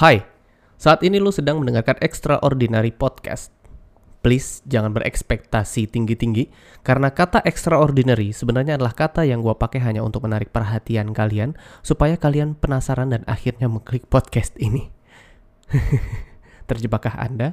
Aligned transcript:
Hai, 0.00 0.24
saat 0.80 1.04
ini 1.04 1.20
lu 1.20 1.28
sedang 1.28 1.60
mendengarkan 1.60 2.00
Extraordinary 2.00 2.88
Podcast. 2.88 3.52
Please 4.24 4.64
jangan 4.64 4.96
berekspektasi 4.96 5.92
tinggi-tinggi 5.92 6.48
karena 6.80 7.12
kata 7.12 7.44
extraordinary 7.44 8.32
sebenarnya 8.32 8.80
adalah 8.80 8.96
kata 8.96 9.28
yang 9.28 9.44
gua 9.44 9.60
pakai 9.60 9.84
hanya 9.84 10.00
untuk 10.00 10.24
menarik 10.24 10.56
perhatian 10.56 11.12
kalian 11.12 11.52
supaya 11.84 12.16
kalian 12.16 12.56
penasaran 12.56 13.12
dan 13.12 13.28
akhirnya 13.28 13.68
mengklik 13.68 14.08
podcast 14.08 14.56
ini. 14.56 14.88
Terjebakkah 16.72 17.20
Anda? 17.20 17.52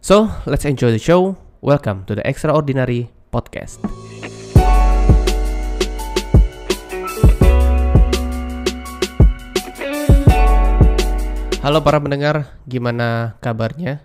So, 0.00 0.32
let's 0.48 0.64
enjoy 0.64 0.96
the 0.96 1.04
show. 1.04 1.36
Welcome 1.60 2.08
to 2.08 2.16
the 2.16 2.24
Extraordinary 2.24 3.12
Podcast. 3.28 3.84
Halo 11.60 11.84
para 11.84 12.00
pendengar, 12.00 12.56
gimana 12.64 13.36
kabarnya? 13.44 14.00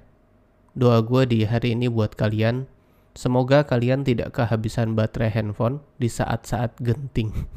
Doa 0.75 0.99
gue 0.99 1.23
di 1.23 1.47
hari 1.47 1.71
ini 1.71 1.87
buat 1.87 2.11
kalian, 2.11 2.67
semoga 3.15 3.63
kalian 3.63 4.03
tidak 4.03 4.35
kehabisan 4.35 4.91
baterai 4.91 5.31
handphone 5.31 5.79
di 5.95 6.11
saat-saat 6.11 6.75
genting. 6.83 7.31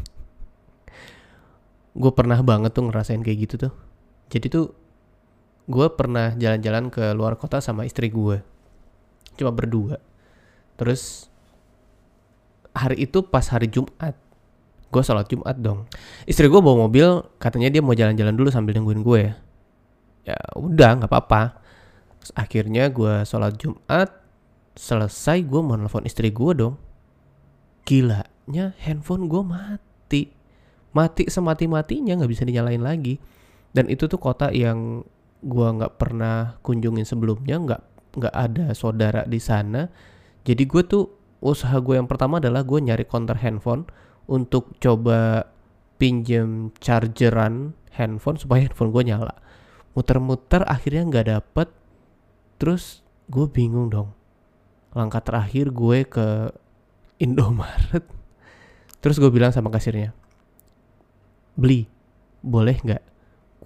gue 1.98 2.12
pernah 2.15 2.39
banget 2.47 2.79
tuh 2.79 2.87
ngerasain 2.87 3.27
kayak 3.27 3.51
gitu 3.51 3.55
tuh. 3.66 3.73
Jadi 4.30 4.47
tuh, 4.47 4.70
gue 5.66 5.87
pernah 5.91 6.30
jalan-jalan 6.39 6.95
ke 6.95 7.03
luar 7.19 7.34
kota 7.34 7.59
sama 7.59 7.83
istri 7.83 8.06
gue. 8.06 8.39
Cuma 9.34 9.51
berdua. 9.51 9.98
Terus, 10.78 11.27
hari 12.70 13.03
itu 13.03 13.19
pas 13.27 13.51
hari 13.51 13.67
Jumat, 13.67 14.15
gue 14.95 15.03
sholat 15.03 15.27
Jumat 15.27 15.59
dong. 15.59 15.91
Istri 16.30 16.47
gue 16.47 16.62
bawa 16.62 16.87
mobil, 16.87 17.27
katanya 17.42 17.67
dia 17.67 17.83
mau 17.83 17.98
jalan-jalan 17.98 18.39
dulu 18.39 18.55
sambil 18.55 18.78
nungguin 18.78 19.03
gue 19.03 19.20
ya 19.27 19.34
ya 20.28 20.38
udah 20.60 20.91
nggak 21.00 21.10
apa-apa. 21.10 21.42
Akhirnya 22.36 22.92
gue 22.92 23.25
sholat 23.25 23.56
Jumat 23.56 24.12
selesai 24.77 25.42
gue 25.48 25.61
mau 25.64 25.75
nelfon 25.80 26.05
istri 26.05 26.28
gue 26.28 26.53
dong. 26.53 26.77
Gilanya 27.89 28.77
handphone 28.84 29.27
gue 29.33 29.41
mati. 29.41 30.22
Mati 30.92 31.33
semati 31.33 31.64
matinya 31.64 32.20
nggak 32.20 32.30
bisa 32.30 32.44
dinyalain 32.44 32.84
lagi. 32.84 33.16
Dan 33.72 33.88
itu 33.88 34.05
tuh 34.05 34.20
kota 34.20 34.53
yang 34.53 35.05
gue 35.41 35.69
nggak 35.69 35.97
pernah 35.97 36.58
kunjungin 36.60 37.06
sebelumnya 37.08 37.56
nggak 37.56 37.83
nggak 38.20 38.34
ada 38.34 38.77
saudara 38.77 39.25
di 39.25 39.41
sana. 39.41 39.88
Jadi 40.44 40.69
gue 40.69 40.83
tuh 40.84 41.05
usaha 41.41 41.78
gue 41.81 41.97
yang 41.97 42.10
pertama 42.10 42.42
adalah 42.42 42.66
gue 42.66 42.77
nyari 42.83 43.06
counter 43.08 43.38
handphone 43.41 43.88
untuk 44.28 44.77
coba 44.83 45.48
pinjem 45.97 46.75
chargeran 46.83 47.72
handphone 47.97 48.36
supaya 48.36 48.66
handphone 48.66 48.91
gue 48.91 49.03
nyala 49.06 49.34
muter-muter 49.98 50.62
akhirnya 50.62 51.02
nggak 51.02 51.27
dapet. 51.27 51.68
Terus 52.62 53.02
gue 53.27 53.50
bingung 53.50 53.91
dong. 53.91 54.14
Langkah 54.94 55.18
terakhir 55.18 55.74
gue 55.74 56.06
ke 56.06 56.54
Indomaret. 57.18 58.06
Terus 59.02 59.19
gue 59.19 59.30
bilang 59.34 59.50
sama 59.50 59.74
kasirnya 59.74 60.14
beli 61.58 61.91
boleh 62.38 62.78
nggak 62.78 63.02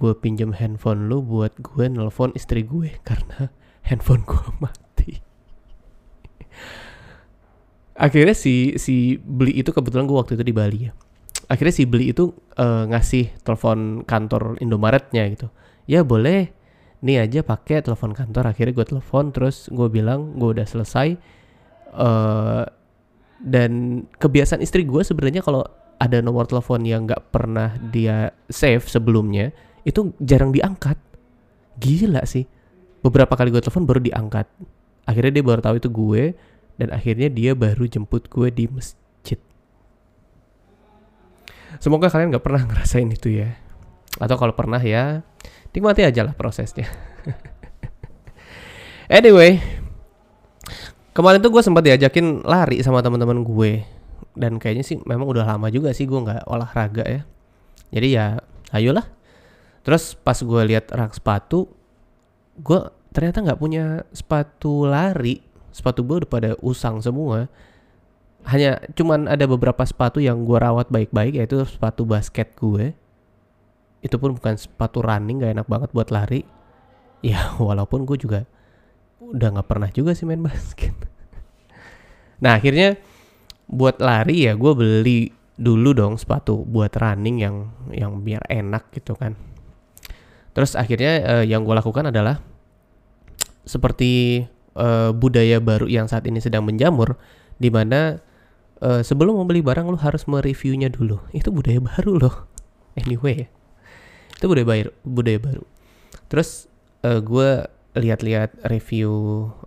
gue 0.00 0.12
pinjam 0.16 0.56
handphone 0.56 1.12
lu 1.12 1.20
buat 1.20 1.53
gue 1.60 1.84
nelpon 1.92 2.33
istri 2.33 2.64
gue 2.64 2.97
karena 3.08 3.53
handphone 3.84 4.25
gue 4.25 4.48
mati. 4.56 5.20
Akhirnya 7.92 8.33
si 8.33 8.80
si 8.80 9.20
beli 9.20 9.60
itu 9.60 9.69
kebetulan 9.70 10.08
gue 10.08 10.16
waktu 10.16 10.41
itu 10.41 10.44
di 10.48 10.56
Bali 10.56 10.88
ya. 10.88 10.97
Akhirnya 11.53 11.77
si 11.77 11.84
beli 11.84 12.16
itu 12.16 12.33
uh, 12.56 12.88
ngasih 12.88 13.44
telepon 13.44 14.08
kantor 14.08 14.56
Indomaretnya 14.64 15.28
gitu 15.28 15.53
ya 15.93 16.01
boleh. 16.01 16.48
Nih 17.05 17.21
aja 17.21 17.45
pakai 17.45 17.85
telepon 17.85 18.17
kantor. 18.17 18.57
Akhirnya 18.57 18.73
gue 18.73 18.87
telepon 18.89 19.29
terus 19.29 19.69
gue 19.69 19.89
bilang 19.93 20.41
gue 20.41 20.57
udah 20.57 20.65
selesai. 20.65 21.21
Uh, 21.93 22.65
dan 23.43 24.05
kebiasaan 24.16 24.65
istri 24.65 24.89
gue 24.89 25.05
sebenarnya 25.05 25.44
kalau 25.44 25.61
ada 26.00 26.25
nomor 26.25 26.49
telepon 26.49 26.81
yang 26.89 27.05
nggak 27.05 27.28
pernah 27.28 27.77
dia 27.93 28.33
save 28.49 28.89
sebelumnya 28.89 29.53
itu 29.84 30.16
jarang 30.25 30.56
diangkat. 30.56 30.97
Gila 31.77 32.25
sih. 32.25 32.49
Beberapa 33.05 33.37
kali 33.37 33.53
gue 33.53 33.61
telepon 33.61 33.84
baru 33.84 34.00
diangkat. 34.00 34.47
Akhirnya 35.05 35.43
dia 35.43 35.45
baru 35.45 35.61
tahu 35.61 35.77
itu 35.83 35.91
gue 35.91 36.22
dan 36.81 36.89
akhirnya 36.95 37.28
dia 37.28 37.53
baru 37.53 37.84
jemput 37.84 38.31
gue 38.31 38.49
di 38.49 38.71
masjid. 38.71 39.37
Semoga 41.83 42.09
kalian 42.09 42.31
nggak 42.31 42.47
pernah 42.47 42.62
ngerasain 42.71 43.11
itu 43.11 43.43
ya 43.43 43.50
atau 44.21 44.37
kalau 44.37 44.53
pernah 44.53 44.81
ya 44.83 45.25
nikmati 45.73 46.05
aja 46.05 46.25
lah 46.27 46.34
prosesnya. 46.37 46.89
Anyway 49.12 49.61
kemarin 51.12 51.41
tuh 51.45 51.53
gue 51.53 51.62
sempat 51.62 51.84
diajakin 51.84 52.45
lari 52.45 52.81
sama 52.81 53.05
teman-teman 53.05 53.45
gue. 53.45 53.84
Dan 54.33 54.56
kayaknya 54.56 54.84
sih 54.84 54.97
memang 55.05 55.28
udah 55.28 55.45
lama 55.45 55.69
juga 55.69 55.93
sih 55.93 56.09
gue 56.09 56.17
nggak 56.17 56.49
olahraga 56.49 57.05
ya. 57.05 57.22
Jadi 57.93 58.09
ya 58.17 58.41
ayolah. 58.72 59.05
Terus 59.84 60.17
pas 60.17 60.37
gue 60.41 60.62
lihat 60.65 60.89
rak 60.89 61.12
sepatu 61.12 61.69
gue 62.56 62.81
ternyata 63.12 63.45
nggak 63.45 63.61
punya 63.61 64.09
sepatu 64.17 64.89
lari. 64.89 65.45
Sepatu 65.72 66.01
gue 66.05 66.25
udah 66.25 66.31
pada 66.31 66.51
usang 66.65 67.05
semua. 67.05 67.49
Hanya 68.49 68.81
cuman 68.97 69.31
ada 69.31 69.45
beberapa 69.47 69.84
sepatu 69.84 70.19
yang 70.19 70.43
gue 70.49 70.59
rawat 70.59 70.91
baik-baik 70.91 71.39
yaitu 71.39 71.62
sepatu 71.69 72.03
basket 72.09 72.56
gue 72.59 72.97
itu 74.03 74.19
pun 74.19 74.35
bukan 74.35 74.59
sepatu 74.59 74.99
running 75.01 75.41
gak 75.41 75.55
enak 75.55 75.67
banget 75.71 75.91
buat 75.95 76.11
lari. 76.11 76.43
Ya 77.23 77.55
walaupun 77.55 78.03
gue 78.03 78.19
juga 78.19 78.51
udah 79.23 79.55
nggak 79.55 79.71
pernah 79.71 79.87
juga 79.95 80.11
sih 80.11 80.27
main 80.27 80.43
basket. 80.51 80.91
Nah 82.43 82.59
akhirnya 82.59 82.99
buat 83.71 84.03
lari 84.03 84.51
ya 84.51 84.59
gue 84.59 84.73
beli 84.75 85.31
dulu 85.55 85.95
dong 85.95 86.19
sepatu 86.19 86.67
buat 86.67 86.91
running 86.99 87.39
yang 87.39 87.71
yang 87.95 88.27
biar 88.27 88.43
enak 88.51 88.91
gitu 88.91 89.15
kan. 89.15 89.39
Terus 90.51 90.75
akhirnya 90.75 91.13
uh, 91.23 91.45
yang 91.47 91.63
gue 91.63 91.71
lakukan 91.79 92.11
adalah 92.11 92.43
seperti 93.63 94.43
uh, 94.75 95.15
budaya 95.15 95.63
baru 95.63 95.87
yang 95.87 96.11
saat 96.11 96.27
ini 96.27 96.43
sedang 96.43 96.67
menjamur 96.67 97.15
di 97.63 97.71
mana 97.71 98.19
uh, 98.83 98.99
sebelum 99.07 99.39
membeli 99.39 99.63
barang 99.63 99.87
lo 99.87 99.95
harus 99.95 100.27
mereviewnya 100.27 100.91
dulu. 100.91 101.23
Itu 101.31 101.55
budaya 101.55 101.79
baru 101.79 102.19
loh. 102.19 102.37
Anyway 102.99 103.62
itu 104.37 104.44
budaya 104.48 104.66
baru 104.66 104.91
budaya 105.04 105.38
baru. 105.38 105.65
Terus 106.28 106.66
uh, 107.04 107.20
gue 107.20 107.66
lihat-lihat 107.93 108.65
review 108.72 109.12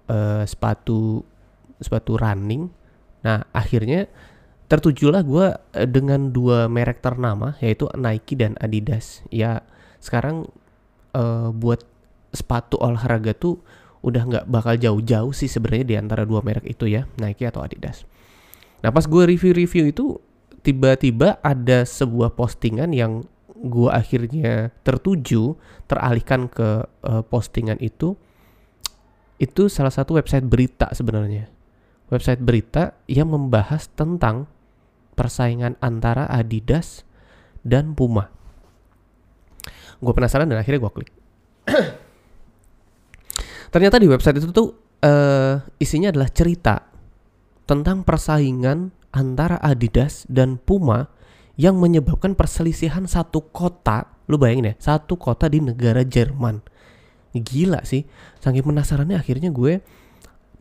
uh, 0.10 0.44
sepatu 0.44 1.22
sepatu 1.78 2.18
running. 2.18 2.74
Nah 3.22 3.46
akhirnya 3.54 4.10
tertujulah 4.66 5.22
gue 5.22 5.48
uh, 5.54 5.88
dengan 5.90 6.34
dua 6.34 6.66
merek 6.66 7.02
ternama 7.06 7.54
yaitu 7.62 7.86
Nike 7.94 8.34
dan 8.34 8.58
Adidas. 8.58 9.22
Ya 9.30 9.62
sekarang 10.02 10.50
uh, 11.14 11.54
buat 11.54 11.86
sepatu 12.36 12.76
olahraga 12.82 13.32
tuh 13.32 13.62
udah 14.06 14.22
nggak 14.22 14.46
bakal 14.46 14.78
jauh-jauh 14.78 15.34
sih 15.34 15.50
sebenarnya 15.50 15.86
di 15.86 15.96
antara 15.98 16.30
dua 16.30 16.46
merek 16.46 16.66
itu 16.66 16.86
ya 16.86 17.10
Nike 17.18 17.46
atau 17.50 17.66
Adidas. 17.66 18.06
Nah 18.86 18.94
pas 18.94 19.06
gue 19.10 19.24
review-review 19.34 19.90
itu 19.90 20.22
tiba-tiba 20.62 21.42
ada 21.42 21.86
sebuah 21.86 22.34
postingan 22.34 22.94
yang 22.94 23.26
gue 23.66 23.90
akhirnya 23.90 24.70
tertuju 24.86 25.58
teralihkan 25.90 26.46
ke 26.46 26.86
uh, 26.86 27.24
postingan 27.26 27.82
itu 27.82 28.14
itu 29.42 29.68
salah 29.68 29.92
satu 29.92 30.16
website 30.16 30.46
berita 30.48 30.94
sebenarnya. 30.96 31.52
Website 32.08 32.40
berita 32.40 32.96
yang 33.10 33.34
membahas 33.34 33.90
tentang 33.92 34.46
persaingan 35.18 35.76
antara 35.82 36.30
Adidas 36.30 37.04
dan 37.66 37.98
Puma. 37.98 38.30
Gue 40.00 40.14
penasaran 40.14 40.46
dan 40.46 40.62
akhirnya 40.62 40.86
gue 40.86 40.94
klik. 40.94 41.12
Ternyata 43.74 43.98
di 44.00 44.08
website 44.08 44.38
itu 44.40 44.54
tuh 44.54 44.70
uh, 45.04 45.60
isinya 45.82 46.14
adalah 46.14 46.30
cerita 46.30 46.86
tentang 47.66 48.06
persaingan 48.06 48.94
antara 49.12 49.58
Adidas 49.60 50.30
dan 50.30 50.62
Puma 50.62 51.10
yang 51.56 51.80
menyebabkan 51.80 52.36
perselisihan 52.36 53.08
satu 53.08 53.44
kota. 53.52 54.12
Lu 54.28 54.36
bayangin 54.36 54.74
ya, 54.74 54.76
satu 54.80 55.16
kota 55.16 55.48
di 55.48 55.64
negara 55.64 56.04
Jerman. 56.04 56.60
Gila 57.36 57.84
sih. 57.84 58.08
Saking 58.40 58.64
penasarannya 58.64 59.20
akhirnya 59.20 59.52
gue 59.52 59.84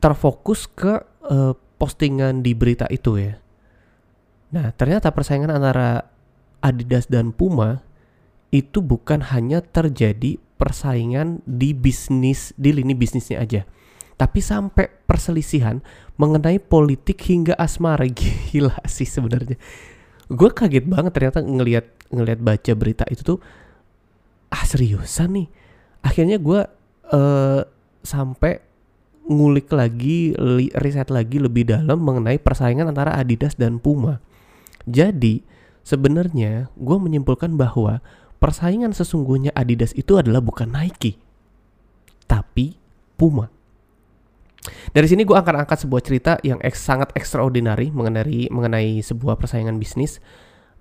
terfokus 0.02 0.67
ke 0.67 1.02
uh, 1.26 1.55
postingan 1.79 2.43
di 2.43 2.52
berita 2.55 2.87
itu 2.91 3.19
ya. 3.19 3.38
Nah, 4.55 4.70
ternyata 4.75 5.11
persaingan 5.11 5.50
antara 5.50 6.06
Adidas 6.62 7.11
dan 7.11 7.35
Puma 7.35 7.82
itu 8.55 8.79
bukan 8.79 9.19
hanya 9.35 9.58
terjadi 9.58 10.38
persaingan 10.55 11.43
di 11.43 11.75
bisnis 11.75 12.55
di 12.55 12.70
lini 12.70 12.94
bisnisnya 12.94 13.43
aja 13.43 13.67
tapi 14.14 14.38
sampai 14.38 14.87
perselisihan 15.11 15.82
mengenai 16.14 16.62
politik 16.62 17.19
hingga 17.26 17.58
asmara 17.58 18.06
gila 18.19 18.79
sih 18.87 19.06
sebenarnya 19.06 19.58
gue 20.31 20.50
kaget 20.50 20.87
banget 20.88 21.12
ternyata 21.12 21.44
ngelihat 21.44 21.87
ngelihat 22.09 22.41
baca 22.41 22.73
berita 22.73 23.05
itu 23.12 23.23
tuh 23.25 23.38
ah 24.49 24.65
seriusan 24.65 25.37
nih? 25.37 25.49
Akhirnya 26.05 26.37
gue 26.41 26.61
uh, 27.12 27.62
sampai 28.05 28.61
ngulik 29.25 29.73
lagi 29.73 30.37
li, 30.37 30.69
riset 30.76 31.09
lagi 31.09 31.41
lebih 31.41 31.65
dalam 31.65 32.00
mengenai 32.05 32.37
persaingan 32.37 32.93
antara 32.93 33.17
Adidas 33.17 33.56
dan 33.56 33.81
Puma. 33.81 34.21
Jadi 34.85 35.41
sebenarnya 35.81 36.69
gue 36.77 36.97
menyimpulkan 37.00 37.56
bahwa 37.56 38.05
persaingan 38.41 38.93
sesungguhnya 38.93 39.53
Adidas 39.56 39.97
itu 39.97 40.20
adalah 40.20 40.44
bukan 40.44 40.69
Nike 40.69 41.17
tapi 42.29 42.75
Puma 43.15 43.49
dari 44.64 45.06
sini 45.11 45.28
gue 45.28 45.37
akan 45.37 45.64
angkat 45.64 45.84
sebuah 45.84 46.02
cerita 46.05 46.32
yang 46.40 46.56
eks, 46.64 46.81
sangat 46.81 47.12
extraordinary 47.12 47.93
mengenai 47.93 48.49
mengenai 48.49 49.05
sebuah 49.05 49.37
persaingan 49.37 49.76
bisnis 49.76 50.25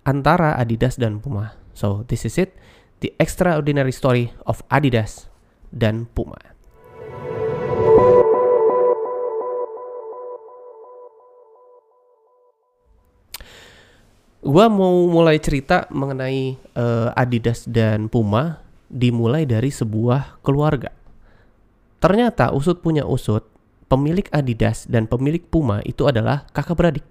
antara 0.08 0.56
Adidas 0.56 0.96
dan 0.96 1.20
Puma. 1.20 1.56
So 1.76 2.08
this 2.08 2.24
is 2.24 2.40
it, 2.40 2.56
the 3.04 3.12
extraordinary 3.20 3.92
story 3.92 4.32
of 4.48 4.64
Adidas 4.72 5.28
dan 5.74 6.08
Puma. 6.16 6.40
Gua 14.44 14.68
mau 14.68 15.08
mulai 15.08 15.40
cerita 15.40 15.88
mengenai 15.88 16.60
uh, 16.76 17.16
Adidas 17.16 17.64
dan 17.64 18.12
Puma 18.12 18.60
dimulai 18.92 19.48
dari 19.48 19.72
sebuah 19.72 20.44
keluarga. 20.44 20.92
Ternyata 22.04 22.52
usut 22.52 22.84
punya 22.84 23.08
usut, 23.08 23.48
pemilik 23.94 24.26
Adidas 24.34 24.90
dan 24.90 25.06
pemilik 25.06 25.46
Puma 25.46 25.86
itu 25.86 26.10
adalah 26.10 26.50
kakak 26.50 26.74
beradik. 26.74 27.06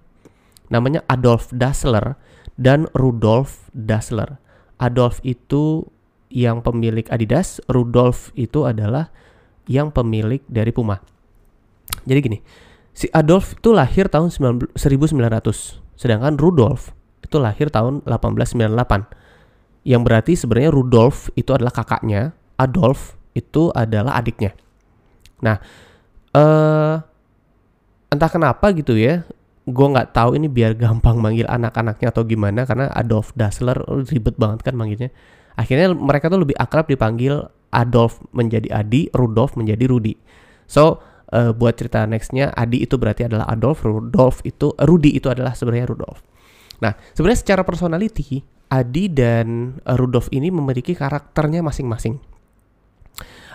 Namanya 0.67 0.99
Adolf 1.07 1.47
Dassler 1.55 2.19
dan 2.59 2.91
Rudolf 2.91 3.71
Dassler. 3.71 4.35
Adolf 4.83 5.23
itu 5.23 5.87
yang 6.27 6.59
pemilik 6.59 7.07
Adidas, 7.07 7.63
Rudolf 7.71 8.35
itu 8.35 8.67
adalah 8.67 9.15
yang 9.71 9.95
pemilik 9.95 10.43
dari 10.51 10.75
Puma. 10.75 10.99
Jadi 12.03 12.19
gini, 12.19 12.39
si 12.91 13.07
Adolf 13.15 13.55
itu 13.55 13.71
lahir 13.71 14.11
tahun 14.11 14.27
1900, 14.27 14.75
sedangkan 15.95 16.35
Rudolf 16.35 16.91
itu 17.23 17.39
lahir 17.39 17.71
tahun 17.71 18.03
1898. 18.03 19.87
Yang 19.87 20.01
berarti 20.03 20.33
sebenarnya 20.35 20.71
Rudolf 20.75 21.31
itu 21.39 21.55
adalah 21.55 21.71
kakaknya, 21.71 22.35
Adolf 22.59 23.15
itu 23.31 23.71
adalah 23.71 24.19
adiknya. 24.19 24.51
Nah, 25.39 25.63
uh, 26.33 27.01
entah 28.13 28.29
kenapa 28.29 28.69
gitu 28.73 28.93
ya 28.93 29.25
gue 29.63 29.87
nggak 29.87 30.11
tahu 30.11 30.35
ini 30.35 30.51
biar 30.51 30.75
gampang 30.83 31.19
manggil 31.19 31.47
anak-anaknya 31.47 32.11
atau 32.11 32.27
gimana 32.27 32.67
karena 32.67 32.91
Adolf 32.91 33.31
Dassler 33.33 33.79
ribet 34.11 34.35
banget 34.35 34.65
kan 34.65 34.75
manggilnya. 34.75 35.09
Akhirnya 35.53 35.93
mereka 35.93 36.33
tuh 36.33 36.41
lebih 36.41 36.57
akrab 36.57 36.89
dipanggil 36.89 37.45
Adolf 37.69 38.21
menjadi 38.33 38.73
Adi 38.73 39.09
Rudolf 39.13 39.53
menjadi 39.53 39.85
Rudi. 39.85 40.17
So 40.65 41.01
uh, 41.29 41.53
buat 41.53 41.77
cerita 41.77 42.05
nextnya 42.09 42.49
Adi 42.57 42.81
itu 42.81 42.97
berarti 42.97 43.29
adalah 43.29 43.45
Adolf 43.49 43.85
Rudolf 43.85 44.41
itu 44.45 44.73
Rudi 44.81 45.13
itu 45.13 45.29
adalah 45.29 45.53
sebenarnya 45.53 45.93
Rudolf. 45.93 46.25
Nah 46.81 46.97
sebenarnya 47.13 47.39
secara 47.45 47.61
personality 47.61 48.41
Adi 48.73 49.13
dan 49.13 49.77
uh, 49.85 49.93
Rudolf 49.93 50.33
ini 50.33 50.49
memiliki 50.49 50.97
karakternya 50.97 51.61
masing-masing. 51.61 52.17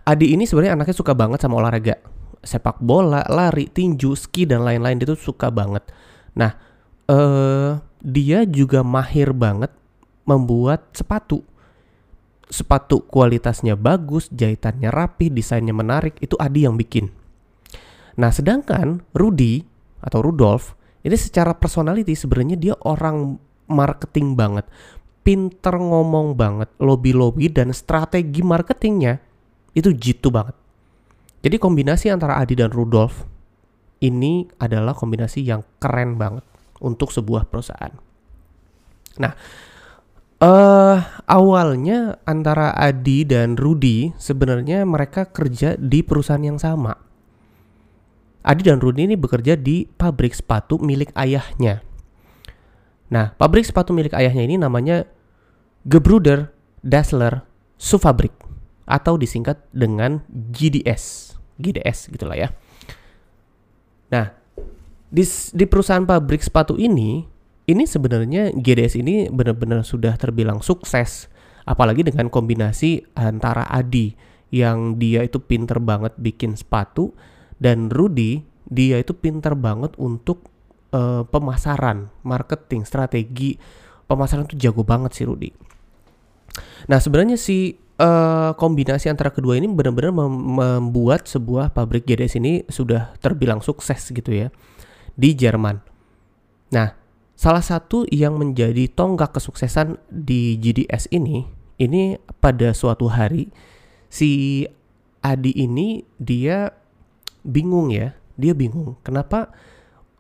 Adi 0.07 0.39
ini 0.39 0.47
sebenarnya 0.47 0.79
anaknya 0.79 0.95
suka 0.95 1.13
banget 1.19 1.43
sama 1.43 1.59
olahraga 1.59 1.99
sepak 2.43 2.79
bola, 2.83 3.25
lari, 3.27 3.67
tinju, 3.71 4.15
ski 4.15 4.47
dan 4.47 4.63
lain-lain 4.63 4.99
itu 5.03 5.15
suka 5.19 5.51
banget. 5.51 5.85
Nah, 6.39 6.55
eh 7.11 7.73
dia 7.99 8.47
juga 8.47 8.87
mahir 8.87 9.35
banget 9.35 9.75
membuat 10.23 10.87
sepatu. 10.95 11.43
Sepatu 12.49 13.05
kualitasnya 13.05 13.77
bagus, 13.77 14.33
jahitannya 14.33 14.89
rapi, 14.89 15.29
desainnya 15.29 15.77
menarik, 15.77 16.17
itu 16.23 16.39
Adi 16.41 16.65
yang 16.65 16.81
bikin. 16.81 17.13
Nah, 18.17 18.33
sedangkan 18.33 19.05
Rudy 19.13 19.63
atau 20.01 20.25
Rudolf 20.25 20.79
ini 21.07 21.15
secara 21.15 21.55
personality 21.55 22.19
sebenarnya 22.19 22.57
dia 22.59 22.75
orang 22.83 23.39
marketing 23.71 24.35
banget. 24.35 24.67
Pinter 25.23 25.77
ngomong 25.77 26.35
banget, 26.35 26.73
lobby-lobby 26.81 27.53
dan 27.53 27.71
strategi 27.77 28.41
marketingnya 28.41 29.21
itu 29.77 29.93
jitu 29.93 30.33
banget. 30.33 30.57
Jadi 31.39 31.57
kombinasi 31.57 32.11
antara 32.11 32.39
Adi 32.43 32.59
dan 32.59 32.75
Rudolf 32.75 33.23
ini 34.03 34.47
adalah 34.59 34.95
kombinasi 34.95 35.43
yang 35.43 35.63
keren 35.79 36.19
banget 36.19 36.43
untuk 36.83 37.11
sebuah 37.11 37.47
perusahaan. 37.47 37.95
Nah, 39.19 39.33
uh, 40.43 40.99
awalnya 41.27 42.19
antara 42.27 42.75
Adi 42.75 43.27
dan 43.27 43.59
Rudy 43.59 44.15
sebenarnya 44.19 44.87
mereka 44.87 45.27
kerja 45.31 45.75
di 45.79 46.03
perusahaan 46.03 46.43
yang 46.43 46.59
sama. 46.59 46.95
Adi 48.47 48.63
dan 48.65 48.79
Rudy 48.79 49.11
ini 49.11 49.19
bekerja 49.19 49.59
di 49.59 49.85
pabrik 49.85 50.33
sepatu 50.33 50.79
milik 50.79 51.11
ayahnya. 51.19 51.83
Nah, 53.11 53.35
pabrik 53.35 53.67
sepatu 53.67 53.91
milik 53.91 54.15
ayahnya 54.15 54.45
ini 54.47 54.57
namanya 54.57 55.05
Gebruder 55.85 56.53
Dassler 56.85 57.43
Sufabrik 57.77 58.33
atau 58.89 59.21
disingkat 59.21 59.61
dengan 59.75 60.25
GDS. 60.31 61.28
GDS 61.59 62.09
gitulah 62.15 62.39
ya. 62.39 62.49
Nah, 64.09 64.33
di, 65.13 65.25
di 65.53 65.65
perusahaan 65.69 66.07
pabrik 66.07 66.41
sepatu 66.41 66.79
ini, 66.81 67.27
ini 67.69 67.85
sebenarnya 67.85 68.57
GDS 68.57 68.97
ini 68.97 69.29
benar-benar 69.29 69.85
sudah 69.85 70.17
terbilang 70.17 70.65
sukses. 70.65 71.29
Apalagi 71.69 72.01
dengan 72.01 72.33
kombinasi 72.33 73.13
antara 73.13 73.69
Adi 73.69 74.17
yang 74.49 74.97
dia 74.97 75.29
itu 75.29 75.37
pinter 75.37 75.77
banget 75.77 76.17
bikin 76.17 76.57
sepatu 76.57 77.13
dan 77.61 77.93
Rudy 77.93 78.41
dia 78.69 78.97
itu 78.97 79.13
pinter 79.13 79.53
banget 79.53 79.93
untuk 80.01 80.49
uh, 80.97 81.29
pemasaran, 81.29 82.09
marketing, 82.25 82.89
strategi 82.89 83.61
pemasaran 84.09 84.49
itu 84.49 84.57
jago 84.57 84.83
banget 84.83 85.13
sih 85.13 85.29
Rudy. 85.29 85.53
Nah 86.89 86.99
sebenarnya 86.99 87.37
si 87.37 87.77
uh, 87.99 88.55
kombinasi 88.55 89.11
antara 89.11 89.35
kedua 89.35 89.59
ini 89.59 89.69
benar-benar 89.69 90.15
mem 90.15 90.33
membuat 90.33 91.27
sebuah 91.27 91.75
pabrik 91.75 92.07
GDS 92.07 92.39
ini 92.39 92.65
sudah 92.71 93.15
terbilang 93.19 93.61
sukses 93.61 94.09
gitu 94.09 94.31
ya 94.31 94.49
di 95.19 95.35
Jerman. 95.35 95.83
Nah, 96.73 96.95
salah 97.35 97.63
satu 97.63 98.07
yang 98.09 98.39
menjadi 98.39 98.87
tonggak 98.89 99.37
kesuksesan 99.37 99.99
di 100.09 100.57
GDS 100.57 101.11
ini, 101.11 101.45
ini 101.83 102.17
pada 102.39 102.71
suatu 102.73 103.11
hari 103.11 103.51
si 104.09 104.65
Adi 105.19 105.51
ini 105.59 106.07
dia 106.17 106.71
bingung 107.43 107.91
ya, 107.91 108.15
dia 108.39 108.55
bingung 108.55 108.95
kenapa 109.03 109.51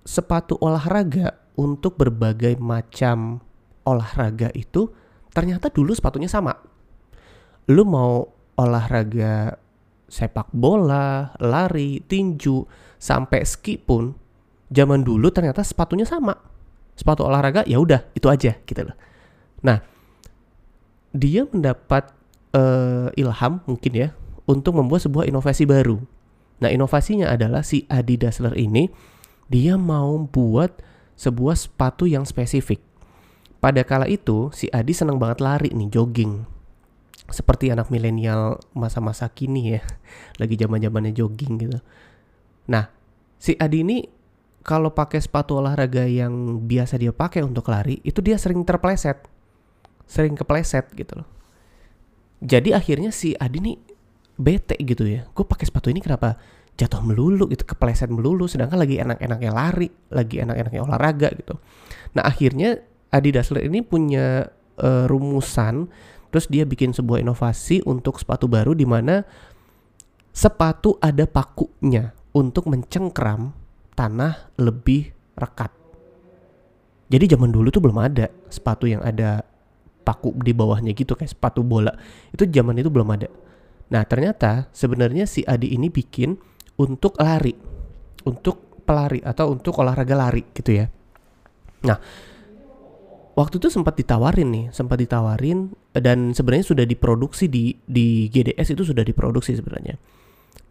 sepatu 0.02 0.58
olahraga 0.58 1.38
untuk 1.54 2.00
berbagai 2.00 2.58
macam 2.58 3.42
olahraga 3.86 4.48
itu 4.56 4.90
ternyata 5.32 5.70
dulu 5.70 5.92
sepatunya 5.92 6.26
sama 6.26 6.67
lu 7.68 7.84
mau 7.84 8.28
olahraga 8.56 9.60
sepak 10.08 10.48
bola, 10.56 11.36
lari, 11.38 12.00
tinju, 12.00 12.64
sampai 12.96 13.44
ski 13.44 13.76
pun 13.76 14.16
zaman 14.72 15.04
dulu 15.04 15.28
ternyata 15.28 15.60
sepatunya 15.60 16.08
sama. 16.08 16.34
Sepatu 16.98 17.28
olahraga 17.28 17.62
ya 17.68 17.78
udah 17.78 18.02
itu 18.16 18.26
aja 18.26 18.58
gitu 18.64 18.82
loh. 18.82 18.96
Nah, 19.62 19.78
dia 21.14 21.46
mendapat 21.46 22.10
uh, 22.56 23.12
ilham 23.14 23.62
mungkin 23.68 23.92
ya 23.94 24.08
untuk 24.48 24.74
membuat 24.74 25.06
sebuah 25.06 25.28
inovasi 25.28 25.68
baru. 25.68 26.00
Nah, 26.58 26.74
inovasinya 26.74 27.30
adalah 27.30 27.62
si 27.62 27.86
Adidas 27.86 28.42
Dassler 28.42 28.58
ini 28.58 28.90
dia 29.46 29.78
mau 29.78 30.18
buat 30.26 30.74
sebuah 31.14 31.54
sepatu 31.54 32.08
yang 32.10 32.26
spesifik. 32.26 32.82
Pada 33.62 33.82
kala 33.82 34.10
itu 34.10 34.50
si 34.54 34.70
Adi 34.70 34.94
senang 34.94 35.18
banget 35.18 35.42
lari 35.42 35.70
nih, 35.74 35.90
jogging 35.90 36.57
seperti 37.28 37.68
anak 37.68 37.92
milenial 37.92 38.56
masa-masa 38.72 39.28
kini 39.28 39.76
ya 39.76 39.82
lagi 40.40 40.56
zaman 40.56 40.80
zamannya 40.80 41.12
jogging 41.12 41.60
gitu. 41.60 41.78
Nah 42.68 42.88
si 43.36 43.54
Adi 43.56 43.84
ini 43.84 43.98
kalau 44.64 44.92
pakai 44.92 45.20
sepatu 45.22 45.56
olahraga 45.60 46.04
yang 46.04 46.64
biasa 46.68 47.00
dia 47.00 47.12
pakai 47.14 47.40
untuk 47.40 47.68
lari 47.72 48.00
itu 48.04 48.20
dia 48.20 48.36
sering 48.36 48.64
terpleset. 48.64 49.24
Sering 50.08 50.36
kepleset 50.36 50.88
gitu 50.96 51.20
loh. 51.20 51.28
Jadi 52.40 52.72
akhirnya 52.72 53.12
si 53.12 53.36
Adi 53.36 53.60
ini 53.60 53.72
bete 54.36 54.76
gitu 54.80 55.04
ya. 55.04 55.28
Gue 55.32 55.44
pakai 55.44 55.68
sepatu 55.68 55.92
ini 55.92 56.00
kenapa 56.00 56.36
jatuh 56.78 57.02
melulu 57.02 57.50
gitu 57.50 57.66
kepleset 57.66 58.06
melulu 58.06 58.46
sedangkan 58.46 58.78
lagi 58.78 59.02
enak-enaknya 59.02 59.50
lari 59.50 59.90
lagi 60.14 60.38
enak-enaknya 60.40 60.80
olahraga 60.80 61.28
gitu. 61.34 61.58
Nah 62.14 62.22
akhirnya 62.24 62.78
Adi 63.10 63.34
Dassler 63.34 63.66
ini 63.66 63.82
punya 63.82 64.46
uh, 64.78 65.04
rumusan 65.10 65.90
Terus 66.28 66.46
dia 66.48 66.64
bikin 66.68 66.92
sebuah 66.92 67.24
inovasi 67.24 67.80
untuk 67.88 68.20
sepatu 68.20 68.44
baru 68.46 68.76
di 68.76 68.84
mana 68.84 69.24
sepatu 70.32 71.00
ada 71.00 71.24
pakunya 71.24 72.12
untuk 72.36 72.68
mencengkram 72.68 73.56
tanah 73.96 74.54
lebih 74.60 75.10
rekat. 75.34 75.72
Jadi 77.08 77.24
zaman 77.32 77.48
dulu 77.48 77.72
tuh 77.72 77.80
belum 77.80 77.98
ada 78.04 78.28
sepatu 78.52 78.84
yang 78.84 79.00
ada 79.00 79.40
paku 80.04 80.36
di 80.44 80.52
bawahnya 80.52 80.92
gitu 80.92 81.16
kayak 81.16 81.32
sepatu 81.32 81.64
bola. 81.64 81.92
Itu 82.30 82.44
zaman 82.44 82.76
itu 82.76 82.92
belum 82.92 83.08
ada. 83.08 83.28
Nah, 83.88 84.04
ternyata 84.04 84.68
sebenarnya 84.76 85.24
si 85.24 85.40
Adi 85.48 85.72
ini 85.72 85.88
bikin 85.88 86.36
untuk 86.76 87.16
lari. 87.16 87.56
Untuk 88.28 88.84
pelari 88.84 89.24
atau 89.24 89.52
untuk 89.52 89.80
olahraga 89.80 90.12
lari 90.16 90.44
gitu 90.52 90.76
ya. 90.76 90.86
Nah, 91.84 91.96
waktu 93.38 93.62
itu 93.62 93.70
sempat 93.70 93.94
ditawarin 93.94 94.50
nih, 94.50 94.66
sempat 94.74 94.98
ditawarin 94.98 95.70
dan 95.94 96.34
sebenarnya 96.34 96.66
sudah 96.66 96.82
diproduksi 96.82 97.46
di 97.46 97.70
di 97.86 98.26
GDS 98.26 98.74
itu 98.74 98.82
sudah 98.82 99.06
diproduksi 99.06 99.54
sebenarnya. 99.54 99.94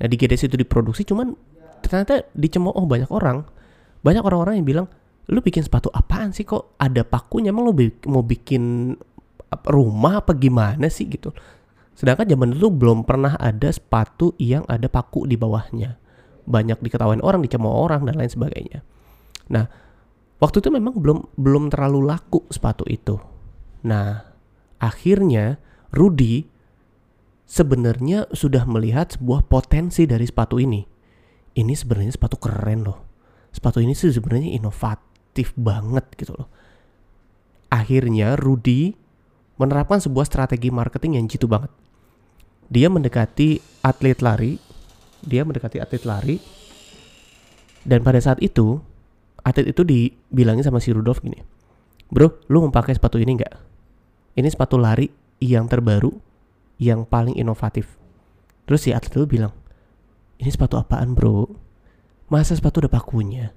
Nah, 0.04 0.08
di 0.12 0.16
GDS 0.20 0.52
itu 0.52 0.60
diproduksi 0.60 1.08
cuman 1.08 1.32
ternyata 1.80 2.28
dicemooh 2.36 2.84
banyak 2.84 3.08
orang. 3.08 3.48
Banyak 4.04 4.20
orang-orang 4.20 4.60
yang 4.60 4.68
bilang, 4.68 4.88
"Lu 5.32 5.40
bikin 5.40 5.64
sepatu 5.64 5.88
apaan 5.96 6.36
sih 6.36 6.44
kok 6.44 6.76
ada 6.76 7.08
pakunya? 7.08 7.56
Emang 7.56 7.72
lu 7.72 7.74
bi- 7.74 8.04
mau 8.12 8.22
bikin 8.22 8.94
rumah 9.72 10.20
apa 10.20 10.36
gimana 10.36 10.92
sih 10.92 11.08
gitu?" 11.08 11.32
Sedangkan 11.98 12.30
zaman 12.30 12.54
dulu 12.54 12.68
belum 12.70 13.00
pernah 13.08 13.40
ada 13.40 13.72
sepatu 13.74 14.36
yang 14.38 14.68
ada 14.70 14.86
paku 14.86 15.26
di 15.26 15.34
bawahnya. 15.34 15.98
Banyak 16.46 16.84
diketahui 16.84 17.24
orang, 17.24 17.42
dicemooh 17.42 17.74
orang 17.74 18.06
dan 18.06 18.22
lain 18.22 18.30
sebagainya. 18.30 18.86
Nah, 19.50 19.87
waktu 20.38 20.62
itu 20.62 20.70
memang 20.70 20.98
belum 20.98 21.20
belum 21.38 21.64
terlalu 21.74 22.10
laku 22.10 22.46
sepatu 22.50 22.86
itu. 22.90 23.18
Nah, 23.86 24.22
akhirnya 24.82 25.58
Rudy 25.94 26.46
sebenarnya 27.48 28.28
sudah 28.36 28.68
melihat 28.68 29.16
sebuah 29.16 29.48
potensi 29.48 30.04
dari 30.04 30.28
sepatu 30.28 30.60
ini. 30.60 30.84
Ini 31.58 31.74
sebenarnya 31.74 32.14
sepatu 32.14 32.38
keren 32.38 32.86
loh. 32.86 33.00
Sepatu 33.50 33.82
ini 33.82 33.98
sih 33.98 34.14
sebenarnya 34.14 34.54
inovatif 34.54 35.56
banget 35.58 36.06
gitu 36.20 36.38
loh. 36.38 36.52
Akhirnya 37.74 38.38
Rudy 38.38 38.94
menerapkan 39.58 39.98
sebuah 39.98 40.30
strategi 40.30 40.70
marketing 40.70 41.18
yang 41.18 41.26
jitu 41.26 41.50
banget. 41.50 41.74
Dia 42.70 42.92
mendekati 42.92 43.58
atlet 43.82 44.20
lari, 44.22 44.60
dia 45.24 45.42
mendekati 45.42 45.82
atlet 45.82 46.04
lari, 46.06 46.38
dan 47.88 48.04
pada 48.04 48.20
saat 48.20 48.44
itu 48.44 48.84
atlet 49.48 49.72
itu 49.72 49.88
dibilangin 49.88 50.68
sama 50.68 50.84
si 50.84 50.92
Rudolf 50.92 51.24
gini, 51.24 51.40
bro, 52.12 52.44
lu 52.52 52.68
mau 52.68 52.72
pakai 52.72 53.00
sepatu 53.00 53.16
ini 53.16 53.40
nggak? 53.40 53.54
Ini 54.36 54.48
sepatu 54.52 54.76
lari 54.76 55.08
yang 55.40 55.72
terbaru, 55.72 56.12
yang 56.84 57.08
paling 57.08 57.40
inovatif. 57.40 57.96
Terus 58.68 58.84
si 58.84 58.92
atlet 58.92 59.16
itu 59.16 59.24
bilang, 59.24 59.56
ini 60.38 60.52
sepatu 60.52 60.76
apaan 60.76 61.16
bro? 61.16 61.48
Masa 62.28 62.60
sepatu 62.60 62.84
ada 62.84 62.92
pakunya? 62.92 63.56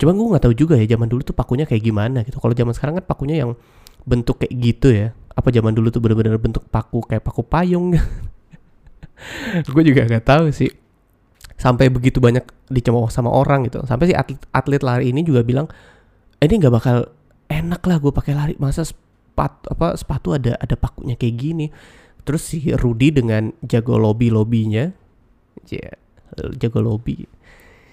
Cuman 0.00 0.16
gue 0.16 0.26
nggak 0.32 0.44
tahu 0.48 0.54
juga 0.56 0.74
ya 0.80 0.86
zaman 0.96 1.10
dulu 1.10 1.20
tuh 1.20 1.36
pakunya 1.36 1.68
kayak 1.68 1.82
gimana 1.84 2.24
gitu. 2.24 2.40
Kalau 2.40 2.56
zaman 2.56 2.72
sekarang 2.72 3.02
kan 3.02 3.04
pakunya 3.04 3.44
yang 3.44 3.52
bentuk 4.08 4.40
kayak 4.40 4.54
gitu 4.56 4.88
ya. 4.88 5.12
Apa 5.36 5.52
zaman 5.52 5.76
dulu 5.76 5.92
tuh 5.92 6.00
bener-bener 6.00 6.40
bentuk 6.40 6.64
paku 6.72 7.04
kayak 7.04 7.20
paku 7.20 7.44
payung? 7.44 7.92
gue 9.74 9.82
juga 9.84 10.08
nggak 10.08 10.24
tahu 10.24 10.48
sih. 10.54 10.72
Sampai 11.60 11.92
begitu 11.92 12.24
banyak 12.24 12.42
dicemooh 12.72 13.12
sama 13.12 13.28
orang 13.28 13.68
gitu. 13.68 13.84
Sampai 13.84 14.08
si 14.08 14.14
atlet, 14.16 14.40
atlet 14.56 14.80
lari 14.80 15.12
ini 15.12 15.20
juga 15.20 15.44
bilang, 15.44 15.68
"Eh, 16.40 16.48
ini 16.48 16.56
nggak 16.56 16.72
bakal 16.72 17.04
enak 17.50 17.82
lah 17.84 18.00
gue 18.00 18.12
pakai 18.14 18.32
lari. 18.32 18.54
Masa 18.56 18.86
sepatu 18.86 19.68
apa 19.68 19.98
sepatu 19.98 20.32
ada 20.32 20.56
ada 20.56 20.78
pakunya 20.78 21.18
kayak 21.18 21.36
gini. 21.36 21.66
Terus 22.24 22.46
si 22.46 22.72
Rudy 22.72 23.10
dengan 23.10 23.50
jago 23.64 23.98
lobby 23.98 24.30
lobbynya, 24.30 24.94
ya 25.66 25.90
jago 26.56 26.80
lobby. 26.80 27.26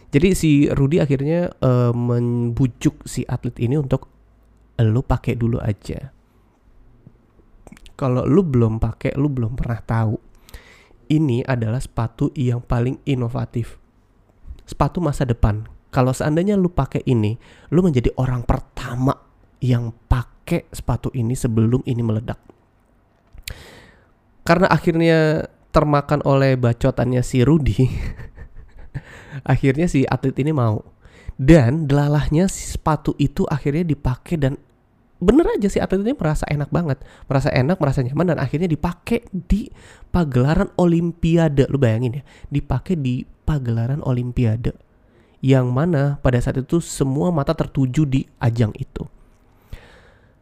Jadi 0.07 0.27
si 0.37 0.51
Rudy 0.71 1.03
akhirnya 1.03 1.51
uh, 1.59 1.91
membujuk 1.91 3.03
si 3.03 3.27
atlet 3.27 3.55
ini 3.59 3.75
untuk 3.75 4.07
lu 4.79 5.01
pakai 5.03 5.35
dulu 5.35 5.57
aja. 5.59 6.13
Kalau 7.97 8.23
lu 8.29 8.45
belum 8.45 8.77
pakai, 8.77 9.17
lu 9.17 9.25
belum 9.25 9.57
pernah 9.57 9.81
tahu. 9.81 10.15
Ini 11.07 11.47
adalah 11.47 11.79
sepatu 11.79 12.35
yang 12.35 12.59
paling 12.59 12.99
inovatif. 13.07 13.79
Sepatu 14.67 14.99
masa 14.99 15.23
depan. 15.23 15.63
Kalau 15.87 16.11
seandainya 16.11 16.59
lu 16.59 16.67
pakai 16.67 16.99
ini, 17.07 17.39
lu 17.71 17.79
menjadi 17.79 18.11
orang 18.19 18.43
pertama 18.43 19.15
yang 19.63 19.95
pakai 20.11 20.67
sepatu 20.69 21.07
ini 21.15 21.31
sebelum 21.33 21.79
ini 21.87 22.03
meledak. 22.03 22.39
Karena 24.43 24.67
akhirnya 24.67 25.47
termakan 25.71 26.23
oleh 26.27 26.59
bacotannya 26.59 27.23
si 27.23 27.43
Rudy, 27.47 27.87
akhirnya 29.51 29.87
si 29.87 30.03
atlet 30.03 30.35
ini 30.43 30.51
mau. 30.51 30.83
Dan 31.37 31.87
delalahnya 31.87 32.49
si 32.51 32.65
sepatu 32.67 33.15
itu 33.15 33.47
akhirnya 33.47 33.87
dipakai 33.87 34.35
dan 34.35 34.59
bener 35.17 35.45
aja 35.57 35.67
si 35.67 35.81
atlet 35.81 36.05
ini 36.05 36.13
merasa 36.13 36.45
enak 36.45 36.69
banget, 36.69 37.01
merasa 37.25 37.49
enak, 37.49 37.77
merasa 37.81 38.05
nyaman 38.05 38.35
dan 38.35 38.39
akhirnya 38.41 38.69
dipakai 38.69 39.25
di 39.33 39.69
pagelaran 40.13 40.69
Olimpiade. 40.77 41.65
Lu 41.69 41.81
bayangin 41.81 42.21
ya, 42.21 42.23
dipakai 42.53 42.97
di 42.97 43.25
pagelaran 43.25 44.05
Olimpiade 44.05 44.77
yang 45.41 45.69
mana 45.69 46.17
pada 46.21 46.41
saat 46.41 46.57
itu 46.61 46.81
semua 46.81 47.29
mata 47.29 47.53
tertuju 47.53 48.05
di 48.05 48.25
ajang 48.41 48.73
itu. 48.77 49.05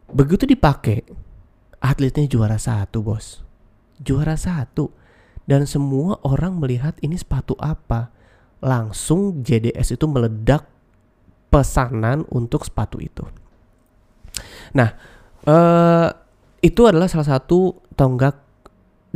Begitu 0.06 0.46
dipakai, 0.48 1.04
atletnya 1.82 2.24
juara 2.30 2.56
satu 2.56 3.02
bos, 3.04 3.42
juara 4.00 4.38
satu 4.38 4.92
dan 5.44 5.68
semua 5.68 6.18
orang 6.24 6.56
melihat 6.58 6.96
ini 7.00 7.16
sepatu 7.18 7.54
apa. 7.58 8.12
Langsung 8.56 9.44
JDS 9.44 10.00
itu 10.00 10.08
meledak 10.08 10.64
pesanan 11.52 12.24
untuk 12.32 12.64
sepatu 12.64 12.96
itu. 12.98 13.22
Nah, 14.76 14.92
eh, 15.48 16.08
itu 16.60 16.80
adalah 16.84 17.08
salah 17.08 17.40
satu 17.40 17.80
tonggak 17.96 18.36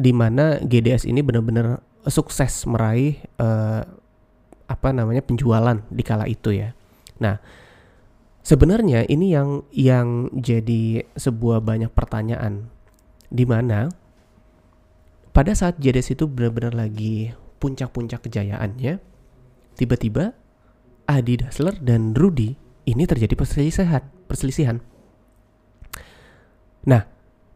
di 0.01 0.17
mana 0.17 0.57
GDS 0.65 1.05
ini 1.05 1.21
benar-benar 1.21 1.85
sukses 2.09 2.65
meraih 2.65 3.21
eh, 3.21 3.83
apa 4.71 4.89
namanya 4.95 5.21
penjualan 5.21 5.85
di 5.93 6.03
kala 6.07 6.25
itu 6.25 6.57
ya. 6.57 6.73
Nah, 7.21 7.37
sebenarnya 8.41 9.05
ini 9.13 9.37
yang 9.37 9.69
yang 9.77 10.33
jadi 10.33 11.05
sebuah 11.13 11.61
banyak 11.61 11.93
pertanyaan 11.93 12.73
di 13.29 13.45
mana 13.45 13.93
pada 15.31 15.55
saat 15.55 15.79
JDS 15.79 16.19
itu 16.19 16.25
benar-benar 16.27 16.75
lagi 16.75 17.31
puncak-puncak 17.61 18.27
kejayaannya, 18.27 18.99
tiba-tiba 19.77 20.35
Adi 21.07 21.35
Dassler 21.39 21.77
dan 21.79 22.17
Rudy 22.17 22.57
ini 22.89 23.05
terjadi 23.07 23.37
perselisihan, 23.39 24.03
perselisihan. 24.27 24.83
Nah, 26.87 27.05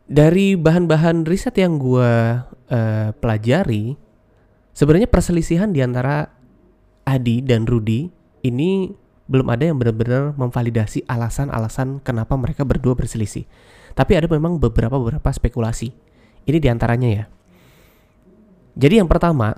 dari 0.05 0.57
bahan-bahan 0.57 1.25
riset 1.25 1.57
yang 1.57 1.81
gue 1.81 2.13
uh, 2.45 3.09
pelajari, 3.17 3.97
sebenarnya 4.77 5.09
perselisihan 5.09 5.73
di 5.73 5.81
antara 5.81 6.29
Adi 7.05 7.41
dan 7.41 7.65
Rudy 7.65 8.09
ini 8.45 8.93
belum 9.25 9.49
ada 9.49 9.65
yang 9.65 9.81
benar-benar 9.81 10.37
memvalidasi 10.37 11.09
alasan-alasan 11.09 12.05
kenapa 12.05 12.37
mereka 12.37 12.69
berdua 12.69 12.93
berselisih. 12.93 13.49
Tapi 13.97 14.13
ada 14.21 14.29
memang 14.29 14.61
beberapa 14.61 15.01
beberapa 15.01 15.33
spekulasi. 15.33 15.97
Ini 16.45 16.59
di 16.61 16.69
antaranya 16.69 17.09
ya. 17.09 17.25
Jadi 18.77 19.01
yang 19.01 19.09
pertama, 19.09 19.57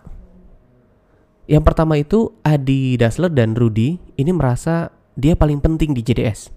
yang 1.50 1.64
pertama 1.66 1.98
itu 1.98 2.30
Adi 2.46 2.94
Dassler 2.94 3.32
dan 3.32 3.58
Rudy 3.58 3.98
ini 4.14 4.30
merasa 4.30 4.94
dia 5.18 5.34
paling 5.34 5.58
penting 5.58 5.96
di 5.96 6.04
JDS. 6.04 6.55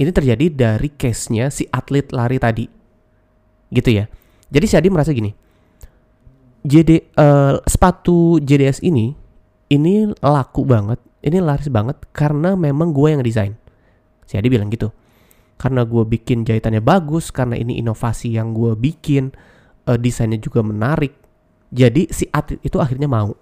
Ini 0.00 0.10
terjadi 0.16 0.48
dari 0.48 0.88
case-nya 0.96 1.52
si 1.52 1.68
atlet 1.68 2.08
lari 2.08 2.40
tadi. 2.40 2.64
Gitu 3.68 3.90
ya. 3.92 4.08
Jadi 4.48 4.64
si 4.64 4.74
Adi 4.80 4.88
merasa 4.88 5.12
gini. 5.12 5.28
JD 6.64 7.16
uh, 7.16 7.60
sepatu 7.64 8.40
JDS 8.40 8.84
ini 8.84 9.16
ini 9.70 10.12
laku 10.20 10.66
banget, 10.66 11.00
ini 11.24 11.40
laris 11.40 11.70
banget 11.72 11.96
karena 12.10 12.56
memang 12.56 12.90
gue 12.96 13.08
yang 13.12 13.22
desain. 13.22 13.54
Si 14.24 14.34
Adi 14.40 14.48
bilang 14.48 14.72
gitu. 14.72 14.88
Karena 15.60 15.84
gue 15.84 16.02
bikin 16.08 16.48
jahitannya 16.48 16.80
bagus, 16.80 17.28
karena 17.28 17.54
ini 17.54 17.76
inovasi 17.78 18.32
yang 18.32 18.56
gue 18.56 18.72
bikin, 18.74 19.30
uh, 19.84 20.00
desainnya 20.00 20.40
juga 20.40 20.64
menarik. 20.64 21.12
Jadi 21.70 22.08
si 22.10 22.24
atlet 22.32 22.58
itu 22.64 22.80
akhirnya 22.80 23.06
mau. 23.06 23.36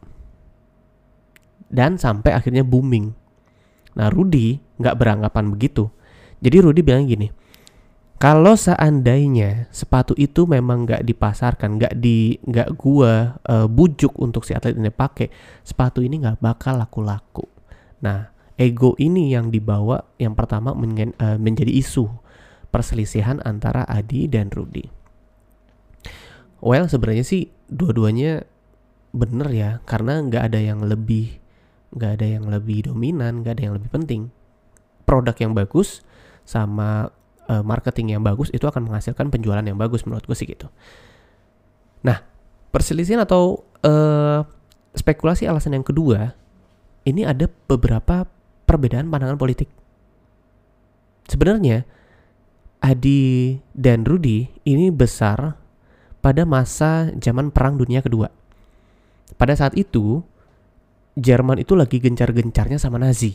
Dan 1.71 1.97
sampai 1.97 2.35
akhirnya 2.35 2.67
booming. 2.67 3.15
Nah 3.97 4.11
Rudy 4.11 4.59
nggak 4.83 4.97
beranggapan 4.99 5.49
begitu. 5.55 5.89
Jadi 6.39 6.57
Rudy 6.63 6.81
bilang 6.87 7.07
gini, 7.07 7.29
kalau 8.19 8.59
seandainya 8.59 9.71
sepatu 9.71 10.15
itu 10.19 10.47
memang 10.47 10.87
nggak 10.87 11.07
dipasarkan, 11.07 11.79
nggak 11.79 11.95
di 11.99 12.39
nggak 12.43 12.75
gua 12.75 13.39
uh, 13.47 13.67
bujuk 13.71 14.15
untuk 14.19 14.43
si 14.43 14.55
atlet 14.55 14.75
ini 14.75 14.91
pakai, 14.91 15.31
sepatu 15.63 16.03
ini 16.03 16.23
nggak 16.23 16.43
bakal 16.43 16.79
laku-laku. 16.79 17.47
Nah, 18.03 18.31
ego 18.59 18.99
ini 18.99 19.31
yang 19.35 19.55
dibawa 19.55 20.03
yang 20.19 20.35
pertama 20.35 20.75
men 20.75 21.15
uh, 21.19 21.39
menjadi 21.39 21.71
isu 21.71 22.11
perselisihan 22.75 23.39
antara 23.47 23.87
Adi 23.87 24.27
dan 24.27 24.51
Rudy. 24.51 24.91
Well, 26.59 26.91
sebenarnya 26.91 27.23
sih 27.23 27.55
dua-duanya 27.71 28.43
bener 29.15 29.49
ya, 29.55 29.71
karena 29.87 30.23
nggak 30.27 30.43
ada 30.55 30.59
yang 30.59 30.83
lebih 30.83 31.39
nggak 31.95 32.19
ada 32.19 32.27
yang 32.27 32.45
lebih 32.51 32.91
dominan, 32.91 33.47
nggak 33.47 33.59
ada 33.59 33.63
yang 33.71 33.75
lebih 33.79 33.91
penting. 33.95 34.35
Produk 35.07 35.39
yang 35.39 35.55
bagus 35.55 36.03
sama 36.49 37.13
uh, 37.53 37.61
marketing 37.61 38.17
yang 38.17 38.25
bagus 38.25 38.49
itu 38.57 38.65
akan 38.65 38.89
menghasilkan 38.89 39.29
penjualan 39.29 39.61
yang 39.61 39.77
bagus 39.77 40.09
menurut 40.09 40.25
gue 40.25 40.33
sih 40.33 40.49
gitu. 40.49 40.73
Nah, 42.01 42.25
perselisihan 42.73 43.21
atau 43.21 43.69
uh, 43.85 44.41
spekulasi 44.97 45.45
alasan 45.45 45.77
yang 45.77 45.85
kedua 45.85 46.33
ini 47.05 47.29
ada 47.29 47.45
beberapa 47.69 48.25
perbedaan 48.65 49.13
pandangan 49.13 49.37
politik. 49.37 49.69
Sebenarnya 51.29 51.85
Adi 52.81 53.61
dan 53.77 54.09
Rudy 54.09 54.49
ini 54.65 54.89
besar 54.89 55.61
pada 56.25 56.49
masa 56.49 57.13
zaman 57.21 57.53
Perang 57.53 57.77
Dunia 57.77 58.01
Kedua. 58.01 58.33
Pada 59.37 59.53
saat 59.53 59.77
itu, 59.77 60.25
Jerman 61.19 61.59
itu 61.59 61.75
lagi 61.75 61.99
gencar-gencarnya 61.99 62.79
sama 62.79 62.97
Nazi. 62.97 63.35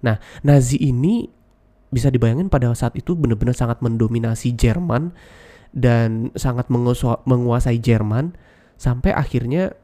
Nah, 0.00 0.16
Nazi 0.40 0.80
ini 0.80 1.28
bisa 1.92 2.08
dibayangin 2.08 2.48
pada 2.48 2.72
saat 2.72 2.96
itu 2.96 3.12
benar-benar 3.12 3.52
sangat 3.52 3.84
mendominasi 3.84 4.56
Jerman 4.56 5.12
dan 5.76 6.32
sangat 6.34 6.72
menguasai 7.28 7.78
Jerman 7.78 8.32
sampai 8.80 9.12
akhirnya 9.12 9.76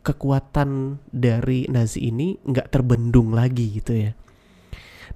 kekuatan 0.00 1.02
dari 1.12 1.68
Nazi 1.68 2.08
ini 2.08 2.40
nggak 2.40 2.72
terbendung 2.72 3.36
lagi 3.36 3.76
gitu 3.76 3.92
ya. 3.92 4.12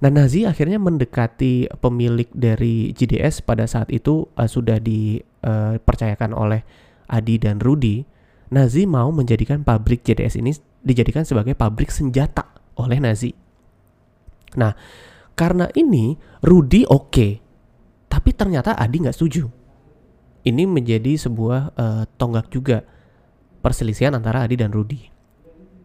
Nah, 0.01 0.09
Nazi 0.09 0.49
akhirnya 0.49 0.81
mendekati 0.81 1.69
pemilik 1.77 2.27
dari 2.33 2.89
GDS 2.95 3.45
pada 3.45 3.69
saat 3.69 3.91
itu 3.93 4.25
uh, 4.33 4.49
sudah 4.49 4.81
dipercayakan 4.81 6.31
uh, 6.33 6.41
oleh 6.41 6.61
Adi 7.11 7.35
dan 7.37 7.61
Rudy. 7.61 8.03
Nazi 8.51 8.83
mau 8.83 9.13
menjadikan 9.15 9.63
pabrik 9.63 10.03
GDS 10.03 10.41
ini 10.41 10.51
dijadikan 10.81 11.23
sebagai 11.23 11.55
pabrik 11.55 11.93
senjata 11.93 12.49
oleh 12.75 12.97
Nazi. 12.97 13.31
Nah, 14.57 14.75
karena 15.33 15.67
ini 15.73 16.15
Rudy 16.43 16.85
oke, 16.85 17.09
okay, 17.09 17.31
tapi 18.11 18.35
ternyata 18.35 18.75
Adi 18.75 18.97
nggak 19.01 19.15
setuju. 19.15 19.47
Ini 20.41 20.65
menjadi 20.65 21.15
sebuah 21.15 21.61
uh, 21.77 22.03
tonggak 22.17 22.49
juga 22.49 22.81
perselisihan 23.61 24.17
antara 24.17 24.41
Adi 24.43 24.57
dan 24.57 24.73
Rudy. 24.73 25.11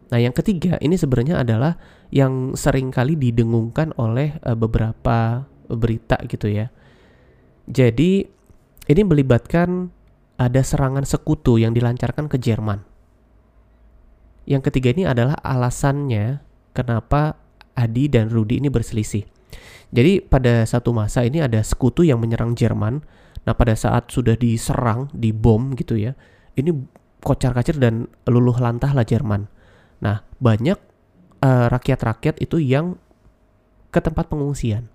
Nah, 0.07 0.19
yang 0.19 0.33
ketiga 0.33 0.79
ini 0.79 0.97
sebenarnya 0.97 1.43
adalah 1.43 1.77
yang 2.09 2.55
sering 2.57 2.89
kali 2.89 3.19
didengungkan 3.19 3.93
oleh 3.99 4.39
uh, 4.41 4.57
beberapa 4.57 5.45
berita 5.69 6.17
gitu 6.25 6.47
ya. 6.49 6.71
Jadi 7.67 8.23
ini 8.87 9.01
melibatkan 9.03 9.91
ada 10.39 10.61
serangan 10.63 11.03
sekutu 11.03 11.59
yang 11.59 11.75
dilancarkan 11.75 12.31
ke 12.31 12.39
Jerman. 12.39 12.81
Yang 14.47 14.71
ketiga 14.71 14.95
ini 14.95 15.03
adalah 15.03 15.35
alasannya 15.43 16.39
kenapa 16.71 17.35
Adi 17.75 18.07
dan 18.07 18.31
Rudy 18.31 18.63
ini 18.63 18.71
berselisih. 18.71 19.36
Jadi 19.91 20.19
pada 20.19 20.67
satu 20.67 20.91
masa 20.91 21.23
ini 21.23 21.39
ada 21.39 21.61
sekutu 21.63 22.03
yang 22.03 22.19
menyerang 22.19 22.53
Jerman. 22.53 23.01
Nah 23.47 23.53
pada 23.55 23.73
saat 23.73 24.11
sudah 24.11 24.35
diserang, 24.35 25.07
dibom 25.15 25.77
gitu 25.79 25.95
ya, 25.95 26.17
ini 26.59 26.75
kocar-kacir 27.23 27.79
dan 27.79 28.11
luluh 28.27 28.55
lantah 28.55 28.91
lah 28.91 29.07
Jerman. 29.07 29.47
Nah, 30.03 30.21
banyak 30.37 30.77
eh, 31.41 31.67
rakyat-rakyat 31.69 32.41
itu 32.43 32.61
yang 32.61 32.97
ke 33.89 33.99
tempat 34.03 34.29
pengungsian. 34.29 34.91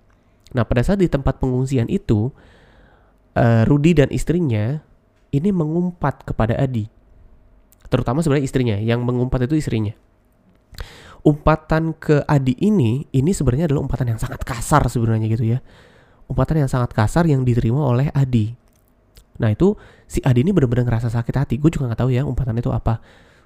Nah, 0.52 0.68
pada 0.68 0.84
saat 0.84 1.00
di 1.00 1.08
tempat 1.08 1.40
pengungsian 1.40 1.88
itu, 1.88 2.28
uh, 3.36 3.64
Rudi 3.64 3.96
dan 3.96 4.12
istrinya 4.12 4.84
ini 5.32 5.48
mengumpat 5.48 6.28
kepada 6.28 6.60
Adi. 6.60 6.92
Terutama 7.88 8.20
sebenarnya 8.20 8.44
istrinya, 8.44 8.76
yang 8.76 9.00
mengumpat 9.00 9.48
itu 9.48 9.56
istrinya. 9.56 9.96
Umpatan 11.22 11.94
ke 11.94 12.26
Adi 12.26 12.58
ini, 12.58 13.06
ini 13.14 13.30
sebenarnya 13.30 13.70
adalah 13.70 13.86
umpatan 13.86 14.10
yang 14.10 14.20
sangat 14.20 14.42
kasar 14.42 14.82
sebenarnya 14.90 15.26
gitu 15.30 15.46
ya. 15.46 15.58
Umpatan 16.26 16.66
yang 16.66 16.70
sangat 16.70 16.90
kasar 16.90 17.30
yang 17.30 17.46
diterima 17.46 17.78
oleh 17.78 18.10
Adi. 18.10 18.50
Nah 19.38 19.54
itu 19.54 19.78
si 20.10 20.18
Adi 20.26 20.42
ini 20.42 20.50
benar-benar 20.50 20.86
ngerasa 20.86 21.14
sakit 21.14 21.34
hati. 21.38 21.54
Gue 21.62 21.70
juga 21.70 21.90
nggak 21.90 22.00
tahu 22.02 22.10
ya 22.10 22.26
umpatan 22.26 22.58
itu 22.58 22.74
apa. 22.74 22.98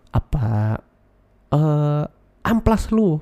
Apa 0.09 0.80
uh, 1.52 2.04
amplas 2.47 2.91
lu 2.95 3.19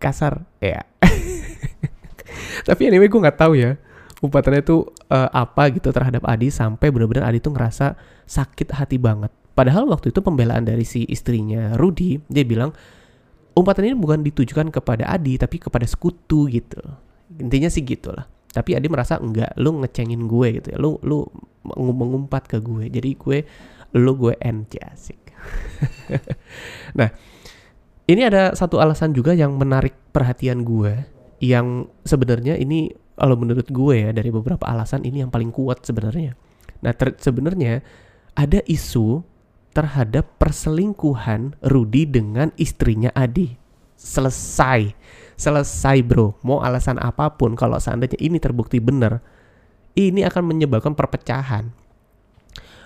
kasar 0.00 0.44
ya 0.60 0.84
tapi 2.68 2.88
anyway 2.88 3.08
gue 3.08 3.20
nggak 3.20 3.40
tahu 3.40 3.56
ya 3.56 3.76
umpatannya 4.24 4.64
itu 4.64 4.88
uh, 5.12 5.28
apa 5.32 5.68
gitu 5.72 5.92
terhadap 5.92 6.24
Adi 6.24 6.48
sampai 6.48 6.88
benar-benar 6.88 7.28
Adi 7.28 7.44
tuh 7.44 7.52
ngerasa 7.52 7.96
sakit 8.24 8.72
hati 8.72 8.96
banget 8.96 9.32
padahal 9.52 9.88
waktu 9.88 10.12
itu 10.12 10.20
pembelaan 10.24 10.64
dari 10.64 10.84
si 10.84 11.04
istrinya 11.08 11.76
Rudy 11.76 12.20
dia 12.28 12.44
bilang 12.44 12.72
umpatan 13.54 13.90
ini 13.90 13.96
bukan 13.96 14.20
ditujukan 14.22 14.70
kepada 14.74 15.08
Adi 15.08 15.38
tapi 15.38 15.62
kepada 15.62 15.86
sekutu 15.86 16.50
gitu. 16.50 16.82
Intinya 17.38 17.70
sih 17.70 17.82
gitulah. 17.86 18.26
Tapi 18.54 18.78
Adi 18.78 18.86
merasa 18.86 19.18
enggak 19.18 19.54
lu 19.58 19.82
ngecengin 19.82 20.26
gue 20.30 20.46
gitu 20.62 20.68
ya. 20.74 20.78
Lu 20.78 20.98
lu 21.02 21.26
mengumpat 21.74 22.46
ke 22.46 22.58
gue. 22.62 22.90
Jadi 22.90 23.10
gue 23.18 23.38
lu 23.94 24.12
gue 24.18 24.34
end 24.42 24.70
asik. 24.74 25.20
Nah 26.98 27.08
ini 28.04 28.20
ada 28.20 28.52
satu 28.52 28.78
alasan 28.78 29.16
juga 29.16 29.32
yang 29.32 29.56
menarik 29.56 29.96
perhatian 30.12 30.60
gue 30.60 30.92
yang 31.40 31.88
sebenarnya 32.04 32.56
ini 32.60 32.92
kalau 33.14 33.38
menurut 33.38 33.68
gue 33.70 33.94
ya 33.94 34.10
dari 34.10 34.30
beberapa 34.34 34.66
alasan 34.66 35.06
ini 35.06 35.22
yang 35.22 35.30
paling 35.30 35.54
kuat 35.54 35.86
sebenarnya. 35.86 36.34
Nah, 36.82 36.92
sebenarnya 37.16 37.80
ada 38.34 38.60
isu 38.66 39.22
terhadap 39.74 40.38
perselingkuhan 40.38 41.58
Rudi 41.66 42.06
dengan 42.06 42.54
istrinya 42.56 43.10
Adi. 43.12 43.58
Selesai. 43.98 44.94
Selesai, 45.34 45.96
Bro. 46.06 46.38
Mau 46.46 46.62
alasan 46.62 47.02
apa 47.02 47.34
pun 47.34 47.58
kalau 47.58 47.76
seandainya 47.82 48.16
ini 48.22 48.38
terbukti 48.38 48.78
benar, 48.78 49.18
ini 49.98 50.22
akan 50.22 50.54
menyebabkan 50.54 50.94
perpecahan. 50.94 51.74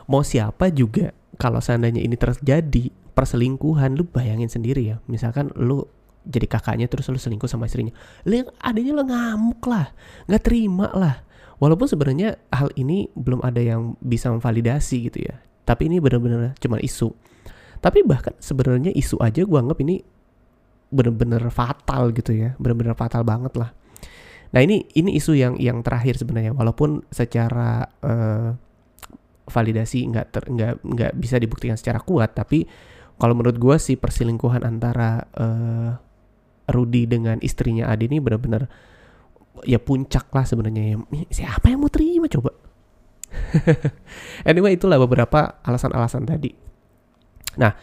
Mau 0.09 0.25
siapa 0.25 0.73
juga 0.73 1.13
kalau 1.37 1.61
seandainya 1.61 2.01
ini 2.01 2.17
terjadi, 2.17 2.89
perselingkuhan 3.19 3.99
lu 3.99 4.07
bayangin 4.07 4.47
sendiri 4.47 4.95
ya 4.95 5.03
misalkan 5.11 5.51
lu 5.59 5.83
jadi 6.23 6.47
kakaknya 6.47 6.87
terus 6.87 7.11
lu 7.11 7.19
selingkuh 7.19 7.51
sama 7.51 7.67
istrinya 7.67 7.91
lu 8.23 8.47
yang 8.47 8.49
adanya 8.63 8.95
lu 8.95 9.03
ngamuk 9.03 9.59
lah 9.67 9.91
nggak 10.31 10.43
terima 10.47 10.87
lah 10.95 11.27
walaupun 11.59 11.91
sebenarnya 11.91 12.39
hal 12.55 12.71
ini 12.79 13.11
belum 13.19 13.43
ada 13.43 13.59
yang 13.59 13.99
bisa 13.99 14.31
memvalidasi 14.31 15.11
gitu 15.11 15.27
ya 15.27 15.43
tapi 15.69 15.93
ini 15.93 16.01
benar-benar 16.01 16.57
cuma 16.57 16.81
isu. 16.81 17.13
Tapi 17.85 18.01
bahkan 18.09 18.33
sebenarnya 18.41 18.89
isu 18.97 19.21
aja 19.21 19.45
gua 19.45 19.61
anggap 19.61 19.85
ini 19.85 20.01
benar-benar 20.89 21.45
fatal 21.53 22.09
gitu 22.17 22.33
ya. 22.33 22.57
Benar-benar 22.57 22.97
fatal 22.97 23.21
banget 23.29 23.53
lah. 23.61 23.77
Nah 24.57 24.61
ini 24.65 24.89
ini 24.97 25.13
isu 25.21 25.37
yang 25.37 25.61
yang 25.61 25.85
terakhir 25.85 26.17
sebenarnya. 26.17 26.57
Walaupun 26.57 27.05
secara 27.13 27.85
uh, 28.01 28.57
validasi 29.49 30.09
nggak 30.09 30.27
nggak 30.49 30.73
nggak 30.85 31.13
bisa 31.17 31.41
dibuktikan 31.41 31.75
secara 31.75 32.05
kuat 32.05 32.37
tapi 32.37 32.69
kalau 33.19 33.35
menurut 33.35 33.59
gue 33.59 33.77
sih 33.81 33.97
perselingkuhan 33.99 34.63
antara 34.63 35.25
uh, 35.35 35.91
Rudy 36.69 37.09
dengan 37.09 37.41
istrinya 37.41 37.89
Adi 37.89 38.13
ini 38.13 38.21
benar-benar 38.21 38.69
ya 39.67 39.81
puncak 39.83 40.31
lah 40.31 40.45
sebenarnya 40.47 41.01
siapa 41.33 41.73
yang 41.73 41.83
mau 41.83 41.91
terima 41.91 42.31
coba 42.31 42.68
anyway 44.49 44.75
itulah 44.77 45.01
beberapa 45.01 45.59
alasan-alasan 45.65 46.29
tadi 46.29 46.53
nah 47.59 47.75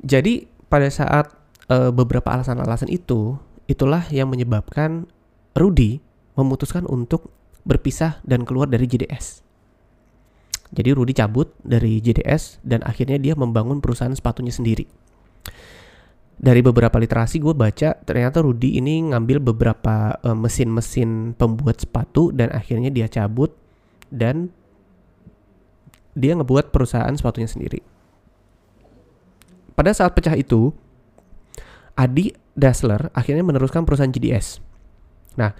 jadi 0.00 0.46
pada 0.70 0.88
saat 0.88 1.34
uh, 1.68 1.90
beberapa 1.90 2.30
alasan-alasan 2.30 2.88
itu 2.92 3.36
itulah 3.68 4.04
yang 4.08 4.30
menyebabkan 4.30 5.10
Rudy 5.58 6.00
memutuskan 6.38 6.86
untuk 6.86 7.34
berpisah 7.66 8.22
dan 8.24 8.46
keluar 8.46 8.70
dari 8.70 8.86
JDS 8.86 9.48
jadi 10.68 10.92
Rudy 10.92 11.16
cabut 11.16 11.48
dari 11.64 12.00
JDS 12.00 12.60
dan 12.60 12.84
akhirnya 12.84 13.16
dia 13.16 13.32
membangun 13.32 13.80
perusahaan 13.80 14.12
sepatunya 14.12 14.52
sendiri. 14.52 14.84
Dari 16.38 16.62
beberapa 16.62 17.02
literasi 17.02 17.42
gue 17.42 17.50
baca 17.50 17.98
ternyata 17.98 18.44
Rudy 18.44 18.78
ini 18.78 19.10
ngambil 19.10 19.42
beberapa 19.42 20.14
eh, 20.22 20.36
mesin-mesin 20.36 21.34
pembuat 21.34 21.82
sepatu 21.82 22.30
dan 22.30 22.54
akhirnya 22.54 22.94
dia 22.94 23.10
cabut 23.10 23.50
dan 24.12 24.54
dia 26.18 26.34
ngebuat 26.34 26.74
perusahaan 26.74 27.14
sepatunya 27.14 27.46
sendiri. 27.46 27.80
Pada 29.78 29.94
saat 29.94 30.12
pecah 30.18 30.34
itu, 30.34 30.74
Adi 31.94 32.34
Dassler 32.58 33.14
akhirnya 33.14 33.46
meneruskan 33.46 33.86
perusahaan 33.86 34.10
JDS. 34.10 34.58
Nah, 35.38 35.54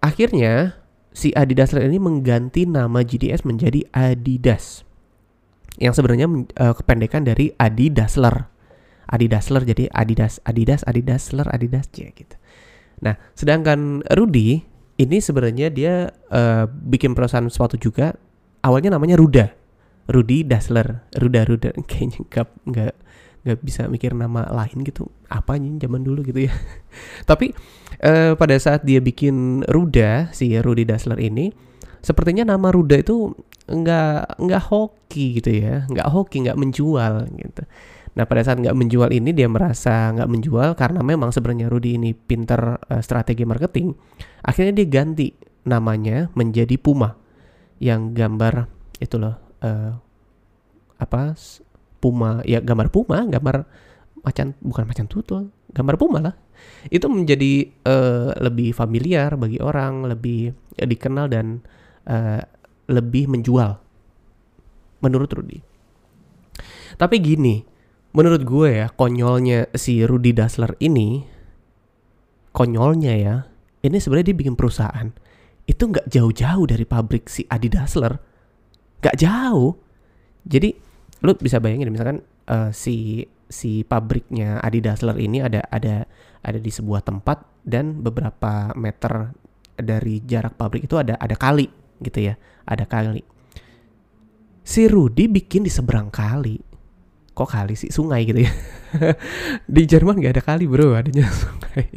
akhirnya 0.00 0.80
si 1.12 1.30
Adidas 1.36 1.76
ini 1.76 2.00
mengganti 2.00 2.64
nama 2.64 3.04
GDS 3.04 3.44
menjadi 3.44 3.84
Adidas. 3.92 4.88
Yang 5.76 6.00
sebenarnya 6.00 6.28
uh, 6.56 6.74
kependekan 6.76 7.24
dari 7.24 7.52
Adidasler. 7.56 8.48
Adidasler 9.08 9.62
jadi 9.68 9.92
Adidas, 9.92 10.40
Adidas, 10.48 10.84
Adidasler, 10.88 11.48
Adidas 11.52 11.88
ya 11.92 12.08
gitu. 12.12 12.36
Nah, 13.04 13.20
sedangkan 13.36 14.00
Rudy 14.08 14.64
ini 15.00 15.18
sebenarnya 15.20 15.68
dia 15.68 16.12
uh, 16.32 16.64
bikin 16.68 17.12
perusahaan 17.12 17.48
sepatu 17.48 17.76
juga. 17.76 18.16
Awalnya 18.62 18.94
namanya 18.94 19.18
Ruda. 19.18 19.46
Rudy 20.10 20.42
Dassler, 20.46 21.06
Ruda 21.14 21.46
Ruda. 21.46 21.70
Kayaknya 21.90 22.18
nggak 22.26 22.48
nggak 22.66 22.94
nggak 23.42 23.58
bisa 23.62 23.90
mikir 23.90 24.14
nama 24.14 24.46
lain 24.50 24.86
gitu. 24.86 25.10
Apa 25.30 25.58
nih 25.58 25.82
zaman 25.82 26.02
dulu 26.06 26.22
gitu 26.22 26.46
ya? 26.46 26.54
Tapi 27.30 27.50
eh, 28.02 28.34
pada 28.38 28.56
saat 28.58 28.86
dia 28.86 29.02
bikin 29.02 29.66
Ruda 29.66 30.30
si 30.30 30.54
Rudy 30.54 30.86
Dassler 30.86 31.18
ini 31.18 31.50
sepertinya 32.02 32.54
nama 32.54 32.70
Ruda 32.70 32.98
itu 32.98 33.34
nggak 33.66 34.42
nggak 34.42 34.62
hoki 34.70 35.42
gitu 35.42 35.50
ya. 35.54 35.86
Nggak 35.90 36.08
hoki 36.10 36.46
nggak 36.46 36.58
menjual 36.58 37.30
gitu. 37.34 37.62
Nah 38.12 38.28
pada 38.28 38.44
saat 38.44 38.60
nggak 38.60 38.76
menjual 38.76 39.08
ini 39.10 39.32
dia 39.32 39.48
merasa 39.48 40.12
nggak 40.12 40.28
menjual 40.28 40.76
karena 40.76 41.00
memang 41.00 41.32
sebenarnya 41.34 41.66
Rudy 41.66 41.96
ini 41.98 42.14
pinter 42.14 42.78
uh, 42.78 43.02
strategi 43.02 43.42
marketing. 43.42 43.90
Akhirnya 44.46 44.82
dia 44.82 44.86
ganti 44.86 45.34
namanya 45.62 46.26
menjadi 46.34 46.74
Puma 46.78 47.21
yang 47.82 48.14
gambar 48.14 48.70
itu 49.02 49.18
loh 49.18 49.34
uh, 49.66 49.98
apa 51.02 51.34
puma 51.98 52.38
ya 52.46 52.62
gambar 52.62 52.94
puma 52.94 53.26
gambar 53.26 53.66
macan 54.22 54.54
bukan 54.62 54.84
macan 54.86 55.06
tutul 55.10 55.50
gambar 55.74 55.98
puma 55.98 56.18
lah. 56.22 56.34
Itu 56.86 57.10
menjadi 57.10 57.66
uh, 57.82 58.38
lebih 58.38 58.70
familiar 58.70 59.34
bagi 59.34 59.58
orang 59.58 60.06
lebih 60.06 60.54
uh, 60.78 60.86
dikenal 60.86 61.26
dan 61.26 61.58
uh, 62.06 62.38
lebih 62.86 63.26
menjual. 63.26 63.82
Menurut 65.02 65.34
Rudy 65.34 65.72
tapi 66.96 67.20
gini 67.20 67.64
menurut 68.12 68.44
gue 68.44 68.84
ya 68.84 68.86
konyolnya 68.92 69.72
si 69.72 70.04
Rudy 70.04 70.36
Dassler 70.36 70.76
ini 70.80 71.24
konyolnya 72.52 73.14
ya 73.16 73.34
ini 73.82 73.96
sebenarnya 73.96 74.32
dia 74.32 74.38
bikin 74.38 74.56
perusahaan 74.56 75.08
itu 75.66 75.82
nggak 75.88 76.10
jauh-jauh 76.10 76.64
dari 76.66 76.84
pabrik 76.86 77.30
si 77.30 77.46
Adi 77.46 77.68
Dassler. 77.70 78.14
Nggak 79.02 79.16
jauh. 79.18 79.78
Jadi 80.42 80.74
lu 81.22 81.32
bisa 81.38 81.62
bayangin 81.62 81.94
misalkan 81.94 82.18
uh, 82.50 82.74
si 82.74 83.26
si 83.46 83.86
pabriknya 83.86 84.58
Adi 84.58 84.82
Dassler 84.82 85.14
ini 85.20 85.38
ada 85.44 85.62
ada 85.70 86.08
ada 86.42 86.58
di 86.58 86.70
sebuah 86.72 87.06
tempat 87.06 87.62
dan 87.62 88.02
beberapa 88.02 88.74
meter 88.74 89.30
dari 89.78 90.18
jarak 90.26 90.58
pabrik 90.58 90.90
itu 90.90 90.98
ada 90.98 91.14
ada 91.20 91.38
kali 91.38 91.70
gitu 92.02 92.18
ya 92.32 92.34
ada 92.66 92.86
kali. 92.86 93.22
Si 94.62 94.86
Rudy 94.86 95.26
bikin 95.26 95.66
di 95.66 95.70
seberang 95.70 96.10
kali. 96.10 96.58
Kok 97.32 97.48
kali 97.48 97.74
sih? 97.74 97.90
Sungai 97.90 98.22
gitu 98.22 98.46
ya. 98.46 98.52
Di 99.74 99.82
Jerman 99.88 100.20
gak 100.20 100.38
ada 100.38 100.44
kali 100.44 100.70
bro 100.70 100.94
adanya 100.94 101.26
sungai. 101.42 101.88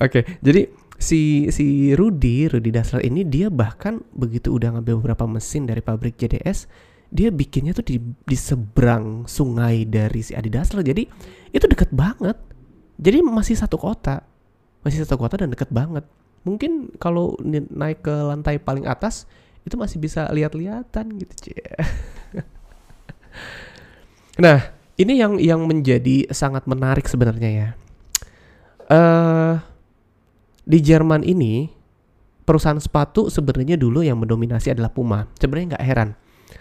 Oke 0.00 0.20
okay, 0.20 0.22
jadi 0.40 0.68
si 1.04 1.52
si 1.52 1.92
Rudy 1.92 2.48
Rudy 2.48 2.72
Dassler 2.72 3.04
ini 3.04 3.28
dia 3.28 3.52
bahkan 3.52 4.00
begitu 4.16 4.56
udah 4.56 4.80
ngambil 4.80 5.04
beberapa 5.04 5.28
mesin 5.28 5.68
dari 5.68 5.84
pabrik 5.84 6.16
JDS 6.16 6.64
dia 7.12 7.28
bikinnya 7.28 7.76
tuh 7.76 7.84
di 7.84 8.00
di 8.00 8.34
seberang 8.34 9.28
sungai 9.28 9.84
dari 9.84 10.24
si 10.24 10.32
Adidas 10.32 10.72
lah 10.72 10.80
jadi 10.80 11.04
itu 11.52 11.64
deket 11.68 11.92
banget. 11.92 12.40
Jadi 12.98 13.20
masih 13.20 13.54
satu 13.54 13.76
kota 13.76 14.24
masih 14.84 15.04
satu 15.04 15.20
kota 15.20 15.40
dan 15.40 15.52
deket 15.52 15.68
banget. 15.68 16.04
Mungkin 16.44 16.96
kalau 17.00 17.36
naik 17.44 18.04
ke 18.04 18.12
lantai 18.12 18.60
paling 18.60 18.88
atas 18.88 19.28
itu 19.64 19.80
masih 19.80 19.96
bisa 19.96 20.28
lihat-lihatan 20.28 21.16
gitu 21.16 21.48
cie 21.48 21.56
nah 24.44 24.60
ini 25.00 25.16
yang 25.16 25.40
yang 25.40 25.64
menjadi 25.64 26.28
sangat 26.36 26.68
menarik 26.68 27.08
sebenarnya 27.08 27.50
ya. 27.50 27.68
Eh 28.92 28.92
uh, 28.92 29.73
di 30.64 30.78
Jerman 30.80 31.22
ini 31.24 31.68
perusahaan 32.44 32.80
sepatu 32.80 33.32
sebenarnya 33.32 33.80
dulu 33.80 34.04
yang 34.04 34.20
mendominasi 34.20 34.72
adalah 34.72 34.92
Puma. 34.92 35.28
Sebenarnya 35.36 35.76
nggak 35.76 35.84
heran. 35.84 36.10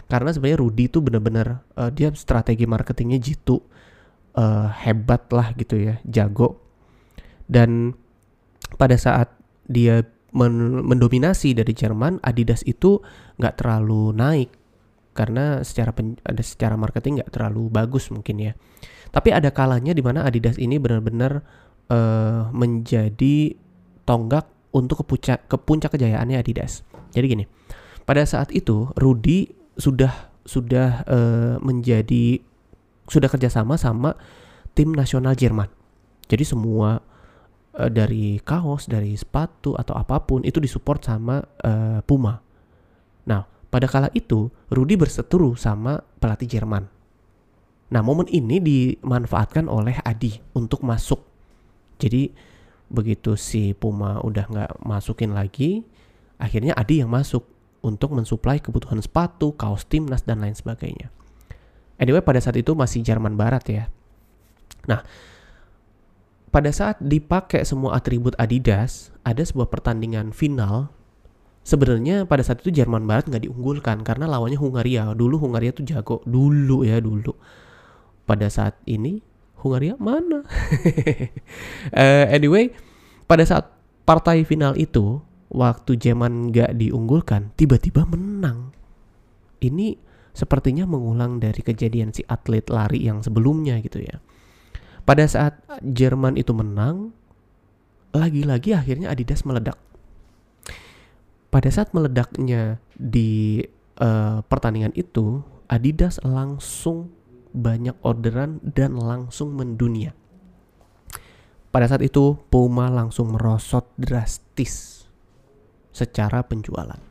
Karena 0.07 0.29
sebenarnya 0.31 0.59
Rudy 0.59 0.83
itu 0.87 0.99
benar-benar 1.03 1.63
uh, 1.75 1.91
dia 1.91 2.11
strategi 2.15 2.67
marketingnya 2.67 3.19
jitu 3.19 3.59
uh, 4.35 4.67
hebat 4.71 5.27
lah 5.31 5.51
gitu 5.55 5.79
ya 5.79 5.99
jago. 6.07 6.59
Dan 7.47 7.95
pada 8.79 8.95
saat 8.95 9.31
dia 9.67 10.03
men 10.33 10.81
mendominasi 10.81 11.53
dari 11.53 11.71
Jerman 11.71 12.19
Adidas 12.25 12.65
itu 12.67 12.99
nggak 13.39 13.59
terlalu 13.59 14.15
naik. 14.15 14.49
Karena 15.13 15.61
secara 15.61 15.93
pen, 15.93 16.17
ada 16.25 16.41
secara 16.41 16.73
marketing 16.73 17.21
nggak 17.21 17.31
terlalu 17.31 17.69
bagus 17.69 18.09
mungkin 18.09 18.41
ya. 18.41 18.51
Tapi 19.13 19.29
ada 19.29 19.53
kalanya 19.53 19.93
di 19.93 20.01
mana 20.01 20.25
Adidas 20.25 20.57
ini 20.57 20.81
benar-benar 20.81 21.45
uh, 21.93 22.49
menjadi 22.49 23.53
tonggak 24.03 24.49
untuk 24.73 25.01
ke 25.01 25.05
puncak 25.05 25.37
ke 25.47 25.57
puncak 25.59 25.93
kejayaannya 25.93 26.39
Adidas 26.39 26.81
jadi 27.13 27.25
gini 27.25 27.45
pada 28.03 28.23
saat 28.27 28.51
itu 28.51 28.91
Rudy 28.99 29.51
sudah 29.79 30.33
sudah 30.43 31.07
uh, 31.07 31.55
menjadi 31.63 32.39
sudah 33.07 33.27
kerjasama 33.31 33.79
sama 33.79 34.15
tim 34.75 34.91
nasional 34.91 35.35
Jerman. 35.35 35.67
Jadi 36.27 36.43
semua 36.43 36.99
uh, 37.79 37.89
dari 37.91 38.39
kaos, 38.43 38.87
dari 38.87 39.15
sepatu 39.15 39.75
atau 39.75 39.95
apa 39.95 40.23
pun 40.23 40.43
itu 40.43 40.59
disupport 40.59 40.99
sama 40.99 41.39
uh, 41.43 41.99
Puma. 42.03 42.39
Nah, 43.27 43.47
pada 43.71 43.87
kala 43.87 44.11
itu 44.11 44.51
Rudy 44.71 44.99
berseteru 44.99 45.55
sama 45.55 45.99
pelatih 46.19 46.47
Jerman. 46.47 46.87
Nah, 47.93 48.01
momen 48.01 48.25
ini 48.31 48.57
dimanfaatkan 48.57 49.69
oleh 49.69 50.01
Adi 50.01 50.41
untuk 50.57 50.81
masuk. 50.81 51.21
Jadi 52.01 52.33
begitu 52.93 53.33
si 53.33 53.73
Puma 53.73 54.21
udah 54.21 54.45
nggak 54.45 54.71
masukin 54.85 55.33
lagi, 55.33 55.81
akhirnya 56.37 56.77
Adi 56.77 57.01
yang 57.01 57.09
masuk 57.09 57.43
untuk 57.83 58.15
mensuplai 58.15 58.61
kebutuhan 58.61 59.01
sepatu, 59.01 59.51
kaos 59.57 59.83
timnas, 59.83 60.23
dan 60.23 60.39
lain 60.39 60.55
sebagainya. 60.55 61.11
Anyway, 61.99 62.23
pada 62.23 62.39
saat 62.39 62.55
itu 62.55 62.71
masih 62.77 63.03
Jerman 63.03 63.35
Barat 63.35 63.65
ya. 63.67 63.83
Nah, 64.87 65.03
pada 66.53 66.69
saat 66.69 67.01
dipakai 67.01 67.65
semua 67.65 67.97
atribut 67.97 68.37
Adidas, 68.37 69.09
ada 69.25 69.41
sebuah 69.41 69.67
pertandingan 69.73 70.31
final. 70.31 70.93
Sebenarnya 71.63 72.27
pada 72.29 72.43
saat 72.45 72.61
itu 72.61 72.69
Jerman 72.71 73.09
Barat 73.09 73.25
nggak 73.25 73.49
diunggulkan 73.49 74.05
karena 74.05 74.29
lawannya 74.29 74.59
Hungaria. 74.59 75.11
Dulu 75.17 75.41
Hungaria 75.41 75.73
tuh 75.73 75.87
jago, 75.87 76.21
dulu 76.27 76.85
ya 76.85 77.01
dulu. 77.01 77.33
Pada 78.23 78.47
saat 78.47 78.79
ini 78.85 79.32
Hungaria 79.63 79.95
mana? 79.95 80.43
uh, 81.95 82.25
anyway, 82.35 82.75
pada 83.23 83.47
saat 83.47 83.71
partai 84.03 84.43
final 84.43 84.75
itu 84.75 85.23
waktu 85.47 85.95
Jerman 85.95 86.51
gak 86.51 86.75
diunggulkan, 86.75 87.55
tiba-tiba 87.55 88.03
menang. 88.03 88.75
Ini 89.63 89.95
sepertinya 90.35 90.83
mengulang 90.83 91.39
dari 91.39 91.61
kejadian 91.63 92.11
si 92.11 92.25
atlet 92.27 92.67
lari 92.67 93.07
yang 93.07 93.23
sebelumnya 93.23 93.79
gitu 93.79 94.03
ya. 94.03 94.19
Pada 95.07 95.23
saat 95.29 95.61
Jerman 95.79 96.35
itu 96.35 96.51
menang, 96.51 97.15
lagi-lagi 98.11 98.75
akhirnya 98.75 99.13
Adidas 99.13 99.45
meledak. 99.47 99.79
Pada 101.53 101.69
saat 101.69 101.93
meledaknya 101.93 102.81
di 102.97 103.61
uh, 104.01 104.41
pertandingan 104.49 104.91
itu, 104.97 105.45
Adidas 105.69 106.17
langsung 106.25 107.13
banyak 107.53 107.95
orderan 108.01 108.57
dan 108.65 108.97
langsung 108.97 109.53
mendunia. 109.53 110.17
Pada 111.73 111.89
saat 111.89 112.05
itu 112.05 112.37
Puma 112.53 112.89
langsung 112.89 113.33
merosot 113.33 113.89
drastis 113.97 115.05
secara 115.89 116.45
penjualan. 116.45 117.01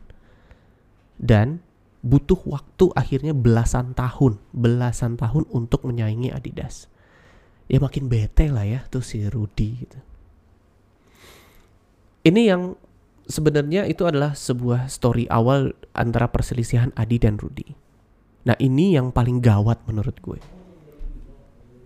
Dan 1.18 1.62
butuh 2.02 2.38
waktu 2.46 2.90
akhirnya 2.94 3.35
belasan 3.35 3.94
tahun, 3.94 4.42
belasan 4.55 5.18
tahun 5.18 5.46
untuk 5.50 5.87
menyaingi 5.87 6.35
Adidas. 6.35 6.90
Ya 7.70 7.78
makin 7.78 8.11
bete 8.11 8.50
lah 8.50 8.66
ya 8.66 8.87
tuh 8.90 9.02
si 9.02 9.22
Rudy 9.26 9.87
gitu. 9.87 9.98
Ini 12.22 12.55
yang 12.55 12.78
sebenarnya 13.26 13.87
itu 13.90 14.07
adalah 14.07 14.38
sebuah 14.38 14.87
story 14.87 15.26
awal 15.26 15.74
antara 15.90 16.31
perselisihan 16.31 16.94
Adi 16.94 17.18
dan 17.18 17.38
Rudy. 17.38 17.82
Nah 18.42 18.57
ini 18.59 18.98
yang 18.98 19.14
paling 19.14 19.38
gawat 19.38 19.87
menurut 19.87 20.18
gue. 20.18 20.38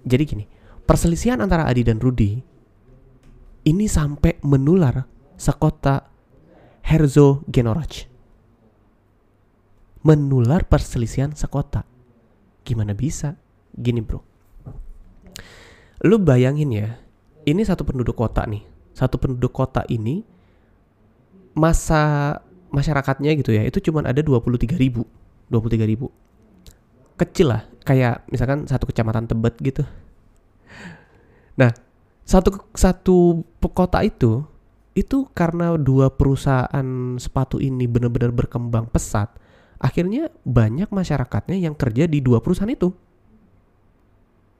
Jadi 0.07 0.23
gini, 0.25 0.45
perselisihan 0.87 1.43
antara 1.43 1.69
Adi 1.69 1.83
dan 1.85 2.01
Rudy 2.01 2.39
ini 3.67 3.87
sampai 3.91 4.39
menular 4.47 5.05
sekota 5.35 6.07
Herzo 6.87 7.43
Genoroch. 7.51 8.07
Menular 10.07 10.63
perselisihan 10.71 11.35
sekota. 11.35 11.83
Gimana 12.63 12.95
bisa? 12.95 13.35
Gini 13.75 13.99
bro. 13.99 14.23
Lu 16.07 16.23
bayangin 16.23 16.71
ya, 16.71 16.95
ini 17.43 17.67
satu 17.67 17.83
penduduk 17.83 18.15
kota 18.15 18.47
nih. 18.47 18.63
Satu 18.95 19.19
penduduk 19.19 19.51
kota 19.51 19.83
ini 19.91 20.23
masa 21.59 22.39
masyarakatnya 22.71 23.35
gitu 23.35 23.51
ya, 23.51 23.67
itu 23.67 23.83
cuma 23.83 24.07
ada 24.07 24.23
23 24.23 24.79
ribu. 24.79 25.03
23 25.51 25.91
ribu. 25.91 26.15
Kecil 27.17 27.49
lah, 27.49 27.65
kayak 27.85 28.29
misalkan 28.29 28.69
satu 28.69 28.85
kecamatan 28.85 29.25
Tebet 29.25 29.57
gitu. 29.65 29.83
Nah, 31.57 31.73
satu 32.29 32.69
satu 32.77 33.41
kota 33.73 34.05
itu 34.05 34.45
itu 34.93 35.25
karena 35.33 35.77
dua 35.81 36.13
perusahaan 36.13 37.17
sepatu 37.17 37.57
ini 37.57 37.89
benar-benar 37.89 38.33
berkembang 38.37 38.93
pesat, 38.93 39.33
akhirnya 39.81 40.29
banyak 40.45 40.93
masyarakatnya 40.93 41.57
yang 41.57 41.73
kerja 41.73 42.05
di 42.05 42.21
dua 42.21 42.45
perusahaan 42.45 42.69
itu. 42.69 42.93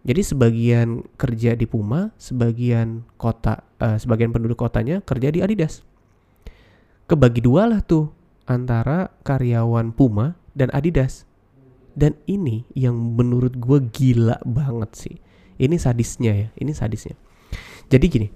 Jadi 0.07 0.23
sebagian 0.23 1.03
kerja 1.19 1.59
di 1.59 1.67
Puma, 1.67 2.15
sebagian 2.15 3.03
kota, 3.19 3.67
uh, 3.83 3.99
sebagian 3.99 4.31
penduduk 4.31 4.63
kotanya 4.63 5.03
kerja 5.03 5.35
di 5.35 5.43
Adidas. 5.43 5.83
Kebagi 7.11 7.43
dua 7.43 7.67
lah 7.67 7.83
tuh 7.83 8.15
antara 8.47 9.11
karyawan 9.27 9.91
Puma 9.91 10.39
dan 10.55 10.71
Adidas. 10.71 11.26
Dan 11.97 12.21
ini 12.29 12.69
yang 12.77 13.17
menurut 13.17 13.57
gue 13.57 13.89
gila 13.89 14.37
banget 14.45 14.91
sih. 14.93 15.17
Ini 15.57 15.81
sadisnya 15.81 16.33
ya, 16.37 16.49
ini 16.61 16.77
sadisnya. 16.77 17.17
Jadi 17.89 18.05
gini, 18.13 18.29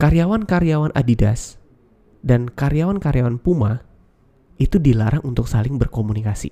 karyawan-karyawan 0.00 0.96
Adidas 0.96 1.60
dan 2.24 2.48
karyawan-karyawan 2.48 3.36
Puma 3.36 3.84
itu 4.56 4.80
dilarang 4.80 5.20
untuk 5.28 5.44
saling 5.44 5.76
berkomunikasi. 5.76 6.48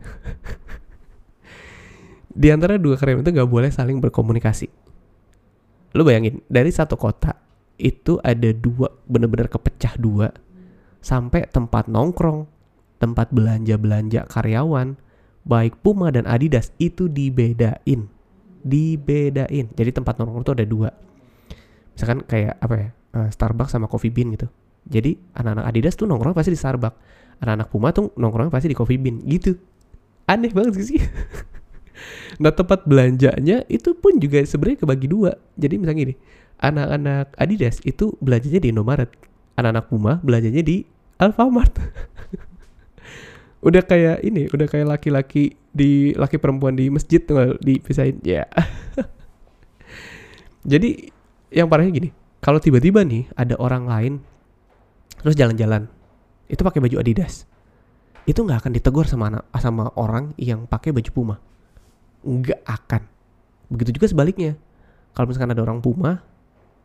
di 2.40 2.48
antara 2.50 2.78
dua 2.78 2.98
karyawan 2.98 3.22
itu 3.22 3.30
gak 3.30 3.50
boleh 3.50 3.70
saling 3.70 4.02
berkomunikasi. 4.02 4.66
Lu 5.94 6.02
bayangin, 6.02 6.42
dari 6.46 6.74
satu 6.74 6.98
kota 6.98 7.38
itu 7.78 8.18
ada 8.22 8.50
dua, 8.54 8.90
bener-bener 9.06 9.50
kepecah 9.50 9.94
dua. 9.98 10.30
Sampai 11.02 11.46
tempat 11.50 11.86
nongkrong, 11.86 12.46
tempat 13.02 13.34
belanja-belanja 13.34 14.30
karyawan, 14.30 14.98
baik 15.44 15.80
Puma 15.80 16.12
dan 16.12 16.28
Adidas 16.28 16.72
itu 16.76 17.08
dibedain. 17.08 18.08
Dibedain. 18.60 19.66
Jadi 19.72 19.90
tempat 19.90 20.20
nongkrong 20.20 20.44
itu 20.44 20.52
ada 20.52 20.66
dua. 20.66 20.88
Misalkan 21.96 22.24
kayak 22.24 22.60
apa 22.60 22.74
ya, 22.76 22.88
uh, 23.16 23.28
Starbucks 23.32 23.72
sama 23.76 23.88
Coffee 23.88 24.12
Bean 24.12 24.32
gitu. 24.36 24.48
Jadi 24.88 25.16
anak-anak 25.36 25.64
Adidas 25.68 25.94
tuh 25.96 26.08
nongkrong 26.08 26.36
pasti 26.36 26.52
di 26.52 26.60
Starbucks. 26.60 26.96
Anak-anak 27.40 27.68
Puma 27.72 27.88
tuh 27.92 28.12
nongkrong 28.16 28.52
pasti 28.52 28.68
di 28.68 28.76
Coffee 28.76 29.00
Bean 29.00 29.24
gitu. 29.24 29.56
Aneh 30.28 30.52
banget 30.52 30.84
sih. 30.84 31.00
nah 32.42 32.52
tempat 32.54 32.88
belanjanya 32.88 33.66
itu 33.68 33.92
pun 33.96 34.16
juga 34.20 34.40
sebenarnya 34.44 34.84
kebagi 34.84 35.08
dua. 35.08 35.36
Jadi 35.56 35.74
misalnya 35.80 36.00
gini, 36.04 36.14
anak-anak 36.60 37.36
Adidas 37.40 37.80
itu 37.88 38.14
belanjanya 38.20 38.60
di 38.60 38.68
Indomaret, 38.70 39.10
anak-anak 39.56 39.84
Puma 39.88 40.12
belanjanya 40.20 40.62
di 40.62 40.84
Alfamart. 41.16 41.74
udah 43.60 43.82
kayak 43.84 44.24
ini, 44.24 44.48
udah 44.48 44.66
kayak 44.66 44.86
laki-laki 44.88 45.56
di 45.70 46.16
laki 46.16 46.40
perempuan 46.40 46.74
di 46.74 46.88
masjid 46.88 47.20
tuh 47.20 47.60
dipisahin 47.60 48.18
ya. 48.24 48.44
Yeah. 48.44 48.48
Jadi 50.76 51.12
yang 51.52 51.68
parahnya 51.68 51.92
gini, 51.92 52.08
kalau 52.40 52.60
tiba-tiba 52.60 53.04
nih 53.04 53.28
ada 53.36 53.56
orang 53.60 53.84
lain 53.84 54.12
terus 55.20 55.36
jalan-jalan 55.36 55.84
itu 56.48 56.64
pakai 56.64 56.80
baju 56.80 56.96
Adidas 57.04 57.44
itu 58.24 58.40
nggak 58.40 58.64
akan 58.64 58.72
ditegur 58.72 59.04
sama 59.04 59.28
anak 59.28 59.44
sama 59.60 59.92
orang 59.96 60.32
yang 60.40 60.64
pakai 60.64 60.92
baju 60.96 61.10
Puma 61.12 61.36
nggak 62.24 62.60
akan. 62.64 63.02
Begitu 63.72 63.96
juga 63.96 64.06
sebaliknya. 64.10 64.56
Kalau 65.16 65.26
misalkan 65.30 65.52
ada 65.52 65.62
orang 65.64 65.80
Puma 65.80 66.20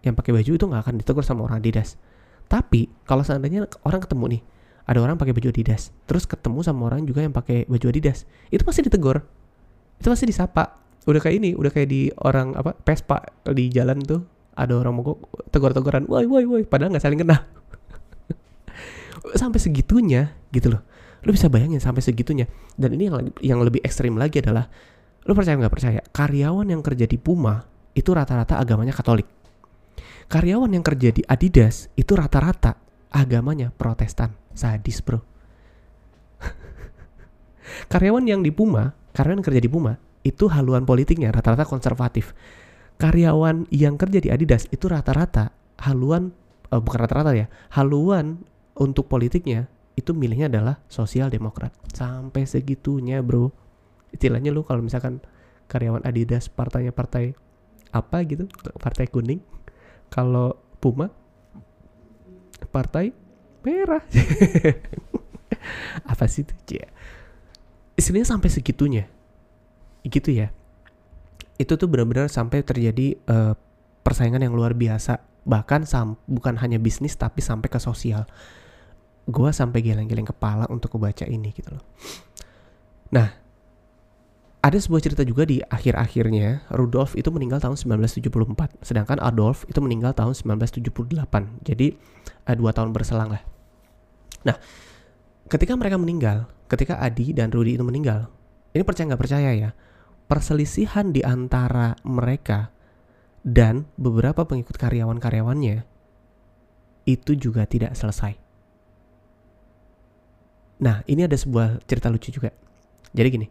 yang 0.02 0.16
pakai 0.16 0.32
baju 0.32 0.52
itu 0.56 0.66
nggak 0.66 0.82
akan 0.86 0.96
ditegur 1.02 1.24
sama 1.26 1.46
orang 1.46 1.60
Adidas. 1.60 2.00
Tapi 2.46 2.88
kalau 3.10 3.26
seandainya 3.26 3.66
orang 3.84 4.00
ketemu 4.06 4.38
nih, 4.38 4.42
ada 4.86 5.02
orang 5.02 5.18
pakai 5.18 5.34
baju 5.34 5.50
Adidas, 5.50 5.90
terus 6.06 6.30
ketemu 6.30 6.62
sama 6.62 6.88
orang 6.90 7.04
juga 7.04 7.26
yang 7.26 7.34
pakai 7.34 7.66
baju 7.66 7.86
Adidas, 7.90 8.30
itu 8.54 8.62
pasti 8.62 8.86
ditegur. 8.86 9.26
Itu 9.98 10.14
pasti 10.14 10.30
disapa. 10.30 10.82
Udah 11.06 11.22
kayak 11.22 11.36
ini, 11.42 11.52
udah 11.54 11.70
kayak 11.74 11.90
di 11.90 12.10
orang 12.22 12.58
apa 12.58 12.78
Vespa 12.82 13.22
di 13.50 13.70
jalan 13.70 14.02
tuh 14.02 14.22
ada 14.58 14.74
orang 14.78 14.94
mogok 14.94 15.22
tegur-teguran, 15.50 16.06
woi 16.10 16.26
woi 16.26 16.46
woi, 16.46 16.64
padahal 16.66 16.94
nggak 16.94 17.04
saling 17.04 17.22
kenal. 17.22 17.42
Sampai 19.42 19.58
segitunya 19.58 20.34
gitu 20.54 20.74
loh. 20.74 20.82
Lu 21.26 21.34
bisa 21.34 21.50
bayangin 21.50 21.82
sampai 21.82 22.06
segitunya. 22.06 22.46
Dan 22.78 22.94
ini 22.94 23.10
yang, 23.10 23.34
yang 23.42 23.60
lebih 23.66 23.82
ekstrim 23.82 24.14
lagi 24.14 24.46
adalah 24.46 24.70
Lu 25.26 25.34
percaya 25.34 25.58
nggak 25.58 25.74
percaya? 25.74 26.02
Karyawan 26.14 26.70
yang 26.70 26.86
kerja 26.86 27.10
di 27.10 27.18
Puma 27.18 27.66
itu 27.98 28.14
rata-rata 28.14 28.62
agamanya 28.62 28.94
Katolik. 28.94 29.26
Karyawan 30.30 30.70
yang 30.70 30.86
kerja 30.86 31.10
di 31.10 31.26
Adidas 31.26 31.90
itu 31.98 32.14
rata-rata 32.14 32.78
agamanya 33.16 33.72
Protestan. 33.72 34.36
Sadis 34.52 35.00
bro. 35.00 35.24
karyawan 37.92 38.28
yang 38.28 38.44
di 38.44 38.52
Puma, 38.52 38.92
karyawan 39.16 39.40
yang 39.40 39.48
kerja 39.48 39.62
di 39.64 39.72
Puma 39.72 39.96
itu 40.28 40.52
haluan 40.52 40.84
politiknya 40.84 41.32
rata-rata 41.32 41.64
konservatif. 41.64 42.36
Karyawan 43.00 43.72
yang 43.72 43.96
kerja 43.96 44.20
di 44.20 44.28
Adidas 44.32 44.68
itu 44.72 44.92
rata-rata 44.92 45.56
haluan 45.80 46.36
uh, 46.72 46.80
bukan 46.84 47.00
rata-rata 47.08 47.32
ya, 47.36 47.48
haluan 47.72 48.44
untuk 48.76 49.08
politiknya 49.08 49.72
itu 49.96 50.12
milihnya 50.12 50.52
adalah 50.52 50.84
sosial 50.92 51.32
demokrat. 51.32 51.72
Sampai 51.96 52.44
segitunya, 52.44 53.24
Bro 53.24 53.66
istilahnya 54.16 54.56
lu 54.56 54.64
kalau 54.64 54.80
misalkan 54.80 55.20
karyawan 55.68 56.08
Adidas 56.08 56.48
partainya 56.48 56.96
partai 56.96 57.36
apa 57.92 58.24
gitu 58.24 58.48
partai 58.80 59.12
kuning 59.12 59.44
kalau 60.08 60.56
Puma 60.80 61.12
partai 62.72 63.12
merah. 63.66 64.04
Apa 66.12 66.30
sih 66.30 66.46
itu 66.46 66.82
ya 66.82 66.88
istilahnya 67.96 68.28
sampai 68.28 68.50
segitunya. 68.52 69.04
Gitu 70.06 70.30
ya. 70.36 70.52
Itu 71.56 71.80
tuh 71.80 71.88
benar-benar 71.88 72.28
sampai 72.28 72.62
terjadi 72.62 73.16
uh, 73.32 73.56
persaingan 74.04 74.44
yang 74.44 74.54
luar 74.54 74.76
biasa. 74.76 75.24
Bahkan 75.48 75.88
sam 75.88 76.20
bukan 76.28 76.60
hanya 76.60 76.78
bisnis 76.78 77.16
tapi 77.16 77.40
sampai 77.40 77.72
ke 77.72 77.80
sosial. 77.80 78.28
Gue 79.26 79.50
sampai 79.50 79.82
geleng-geleng 79.82 80.30
kepala 80.30 80.70
untuk 80.70 80.94
membaca 81.00 81.26
ini 81.26 81.50
gitu 81.56 81.74
loh. 81.74 81.84
Nah 83.10 83.34
ada 84.66 84.82
sebuah 84.82 84.98
cerita 84.98 85.22
juga 85.22 85.46
di 85.46 85.62
akhir-akhirnya 85.62 86.66
Rudolf 86.74 87.14
itu 87.14 87.30
meninggal 87.30 87.62
tahun 87.62 87.78
1974 87.78 88.82
sedangkan 88.82 89.22
Adolf 89.22 89.62
itu 89.70 89.78
meninggal 89.78 90.18
tahun 90.18 90.34
1978 90.34 90.90
jadi 91.62 91.94
uh, 92.50 92.56
dua 92.58 92.74
tahun 92.74 92.90
berselang 92.90 93.30
lah. 93.30 93.46
Nah 94.42 94.58
ketika 95.54 95.78
mereka 95.78 96.02
meninggal 96.02 96.50
ketika 96.66 96.98
Adi 96.98 97.30
dan 97.30 97.54
Rudy 97.54 97.78
itu 97.78 97.86
meninggal 97.86 98.26
ini 98.74 98.82
percaya 98.82 99.14
nggak 99.14 99.22
percaya 99.22 99.54
ya 99.54 99.70
perselisihan 100.26 101.14
di 101.14 101.22
antara 101.22 101.94
mereka 102.02 102.74
dan 103.46 103.86
beberapa 104.02 104.50
pengikut 104.50 104.82
karyawan-karyawannya 104.82 105.86
itu 107.06 107.32
juga 107.38 107.70
tidak 107.70 107.94
selesai. 107.94 108.34
Nah 110.82 111.06
ini 111.06 111.22
ada 111.22 111.38
sebuah 111.38 111.86
cerita 111.86 112.10
lucu 112.10 112.34
juga. 112.34 112.50
Jadi 113.14 113.30
gini 113.30 113.48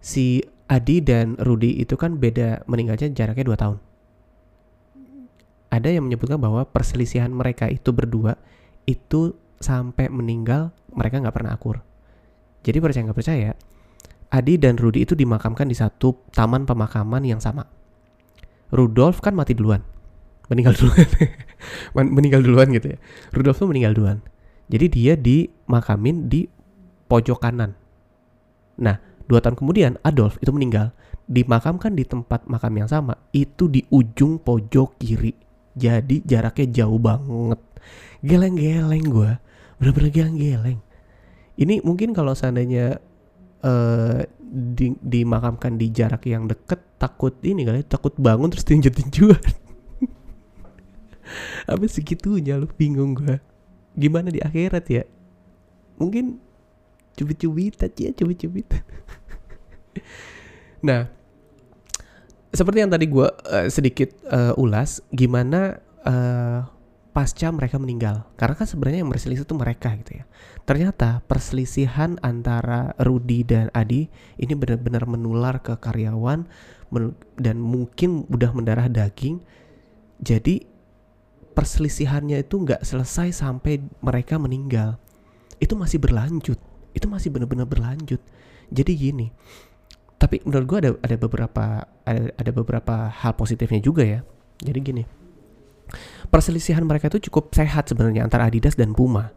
si 0.00 0.40
Adi 0.66 1.04
dan 1.04 1.36
Rudy 1.36 1.76
itu 1.80 1.94
kan 1.94 2.16
beda 2.16 2.64
meninggalnya 2.66 3.12
jaraknya 3.12 3.44
2 3.44 3.62
tahun. 3.62 3.78
Ada 5.70 5.88
yang 5.94 6.10
menyebutkan 6.10 6.42
bahwa 6.42 6.66
perselisihan 6.66 7.30
mereka 7.30 7.70
itu 7.70 7.94
berdua 7.94 8.34
itu 8.90 9.38
sampai 9.62 10.10
meninggal 10.10 10.74
mereka 10.90 11.22
nggak 11.22 11.36
pernah 11.36 11.54
akur. 11.54 11.78
Jadi 12.66 12.78
percaya 12.82 13.06
nggak 13.06 13.18
percaya, 13.18 13.50
Adi 14.30 14.54
dan 14.58 14.78
Rudy 14.78 15.02
itu 15.02 15.14
dimakamkan 15.14 15.66
di 15.66 15.74
satu 15.74 16.26
taman 16.34 16.66
pemakaman 16.66 17.22
yang 17.26 17.42
sama. 17.42 17.66
Rudolf 18.70 19.18
kan 19.18 19.34
mati 19.34 19.58
duluan, 19.58 19.82
meninggal 20.46 20.74
duluan, 20.78 21.06
meninggal 22.18 22.40
duluan 22.46 22.70
gitu 22.70 22.94
ya. 22.94 22.98
Rudolf 23.34 23.58
tuh 23.58 23.66
meninggal 23.66 23.94
duluan. 23.94 24.18
Jadi 24.70 24.86
dia 24.86 25.18
dimakamin 25.18 26.30
di 26.30 26.46
pojok 27.10 27.42
kanan. 27.42 27.74
Nah, 28.78 29.09
Dua 29.30 29.38
tahun 29.38 29.54
kemudian 29.54 29.94
Adolf 30.02 30.42
itu 30.42 30.50
meninggal, 30.50 30.90
dimakamkan 31.30 31.94
di 31.94 32.02
tempat 32.02 32.50
makam 32.50 32.74
yang 32.74 32.90
sama, 32.90 33.14
itu 33.30 33.70
di 33.70 33.86
ujung 33.94 34.42
pojok 34.42 34.98
kiri. 34.98 35.30
Jadi 35.78 36.26
jaraknya 36.26 36.82
jauh 36.82 36.98
banget. 36.98 37.62
Geleng-geleng 38.26 39.06
gue, 39.06 39.30
bener-bener 39.78 40.10
geleng-geleng. 40.10 40.82
Ini 41.54 41.78
mungkin 41.86 42.10
kalau 42.10 42.34
seandainya 42.34 42.98
uh, 43.62 44.18
di, 44.50 44.98
dimakamkan 44.98 45.78
di 45.78 45.94
jarak 45.94 46.26
yang 46.26 46.50
deket, 46.50 46.82
takut 46.98 47.38
ini 47.46 47.62
kali, 47.62 47.86
takut 47.86 48.18
bangun 48.18 48.50
terus 48.50 48.66
tinju-tinjuan. 48.66 49.38
Apa 51.70 51.86
segitunya 51.86 52.58
lu 52.58 52.66
bingung 52.66 53.14
gue. 53.14 53.38
Gimana 53.94 54.34
di 54.34 54.42
akhirat 54.42 54.84
ya? 54.90 55.06
Mungkin 56.02 56.42
cubit-cubit 57.14 57.78
aja, 57.78 58.10
cubit-cubit. 58.10 58.66
nah, 60.86 61.08
seperti 62.50 62.78
yang 62.82 62.90
tadi 62.90 63.06
gue 63.06 63.28
uh, 63.28 63.68
sedikit 63.70 64.10
uh, 64.26 64.58
ulas, 64.58 65.02
gimana 65.14 65.78
uh, 66.02 66.66
pasca 67.10 67.50
mereka 67.50 67.78
meninggal. 67.78 68.26
Karena 68.38 68.54
kan 68.54 68.66
sebenarnya 68.66 69.02
yang 69.02 69.10
berselisih 69.10 69.46
itu 69.46 69.56
mereka 69.58 69.94
gitu 69.98 70.22
ya. 70.22 70.24
Ternyata 70.66 71.22
perselisihan 71.26 72.18
antara 72.22 72.94
Rudy 73.02 73.42
dan 73.42 73.68
Adi 73.74 74.06
ini 74.38 74.54
benar-benar 74.54 75.06
menular 75.06 75.58
ke 75.62 75.74
karyawan 75.78 76.46
dan 77.38 77.56
mungkin 77.58 78.26
udah 78.30 78.50
mendarah 78.54 78.86
daging. 78.86 79.42
Jadi 80.22 80.66
perselisihannya 81.54 82.46
itu 82.46 82.62
nggak 82.62 82.86
selesai 82.86 83.34
sampai 83.34 83.82
mereka 84.02 84.38
meninggal. 84.38 84.98
Itu 85.58 85.74
masih 85.74 85.98
berlanjut. 85.98 86.58
Itu 86.94 87.06
masih 87.10 87.34
benar-benar 87.34 87.66
berlanjut. 87.66 88.22
Jadi 88.70 88.92
gini, 88.94 89.26
tapi 90.20 90.44
menurut 90.44 90.66
gue 90.68 90.78
ada 90.84 90.90
ada 91.00 91.16
beberapa 91.16 91.64
ada 92.04 92.22
ada 92.36 92.50
beberapa 92.52 93.08
hal 93.08 93.32
positifnya 93.32 93.80
juga 93.80 94.04
ya. 94.04 94.20
Jadi 94.60 94.78
gini 94.84 95.02
perselisihan 96.30 96.86
mereka 96.86 97.10
itu 97.10 97.30
cukup 97.30 97.50
sehat 97.50 97.90
sebenarnya 97.90 98.22
antara 98.22 98.46
Adidas 98.46 98.78
dan 98.78 98.94
Puma. 98.94 99.34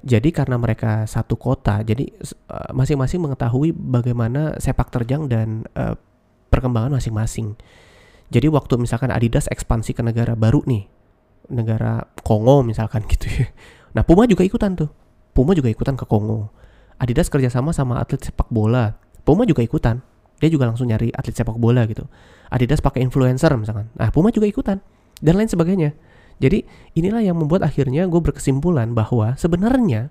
Jadi 0.00 0.32
karena 0.32 0.56
mereka 0.56 1.04
satu 1.04 1.36
kota 1.36 1.84
jadi 1.84 2.08
uh, 2.48 2.72
masing-masing 2.72 3.20
mengetahui 3.20 3.76
bagaimana 3.76 4.56
sepak 4.56 4.88
terjang 4.88 5.28
dan 5.28 5.68
uh, 5.76 5.92
perkembangan 6.48 6.96
masing-masing. 6.96 7.52
Jadi 8.32 8.48
waktu 8.48 8.80
misalkan 8.80 9.12
Adidas 9.12 9.50
ekspansi 9.52 9.92
ke 9.92 10.00
negara 10.00 10.32
baru 10.32 10.64
nih 10.64 10.88
negara 11.52 12.06
Kongo 12.24 12.64
misalkan 12.64 13.04
gitu 13.12 13.28
ya. 13.28 13.52
Nah 13.92 14.06
Puma 14.06 14.24
juga 14.24 14.40
ikutan 14.40 14.72
tuh. 14.72 14.88
Puma 15.36 15.52
juga 15.52 15.68
ikutan 15.68 16.00
ke 16.00 16.08
Kongo. 16.08 16.48
Adidas 16.96 17.28
kerjasama 17.28 17.76
sama 17.76 18.00
atlet 18.00 18.24
sepak 18.24 18.48
bola. 18.48 18.96
Puma 19.20 19.44
juga 19.44 19.60
ikutan 19.60 20.00
dia 20.40 20.48
juga 20.48 20.66
langsung 20.66 20.88
nyari 20.88 21.12
atlet 21.12 21.36
sepak 21.36 21.60
bola 21.60 21.84
gitu. 21.86 22.08
Adidas 22.50 22.80
pakai 22.80 23.04
influencer 23.04 23.52
misalkan. 23.54 23.92
Nah 23.94 24.08
Puma 24.10 24.32
juga 24.32 24.48
ikutan 24.48 24.80
dan 25.20 25.34
lain 25.36 25.46
sebagainya. 25.46 25.92
Jadi 26.40 26.64
inilah 26.96 27.20
yang 27.20 27.36
membuat 27.36 27.68
akhirnya 27.68 28.08
gue 28.08 28.20
berkesimpulan 28.24 28.96
bahwa 28.96 29.36
sebenarnya 29.36 30.08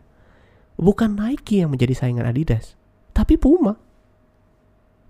bukan 0.78 1.18
Nike 1.18 1.66
yang 1.66 1.74
menjadi 1.74 1.98
saingan 1.98 2.30
Adidas 2.30 2.78
tapi 3.12 3.36
Puma. 3.36 3.76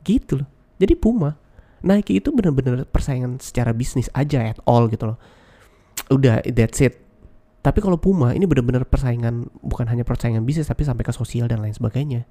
Gitu 0.08 0.40
loh. 0.40 0.50
Jadi 0.80 0.96
Puma 0.96 1.36
Nike 1.80 2.20
itu 2.20 2.30
benar-benar 2.36 2.84
persaingan 2.88 3.40
secara 3.40 3.72
bisnis 3.72 4.12
aja 4.12 4.44
at 4.52 4.60
all 4.68 4.92
gitu 4.92 5.16
loh. 5.16 5.18
Udah 6.12 6.44
that's 6.44 6.84
it. 6.84 7.00
Tapi 7.60 7.80
kalau 7.84 8.00
Puma 8.00 8.36
ini 8.36 8.48
benar-benar 8.48 8.88
persaingan 8.88 9.52
bukan 9.64 9.88
hanya 9.88 10.04
persaingan 10.04 10.44
bisnis 10.44 10.68
tapi 10.68 10.84
sampai 10.84 11.04
ke 11.04 11.12
sosial 11.16 11.48
dan 11.48 11.64
lain 11.64 11.76
sebagainya. 11.76 12.28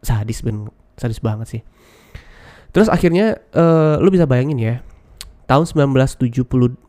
Sadis 0.00 0.40
ben 0.44 0.68
sadis 0.98 1.22
banget 1.22 1.46
sih. 1.48 1.62
Terus 2.74 2.92
akhirnya 2.92 3.40
uh, 3.56 3.96
lu 4.02 4.12
bisa 4.12 4.28
bayangin 4.28 4.58
ya 4.60 4.74
tahun 5.48 5.64
1974 5.64 6.84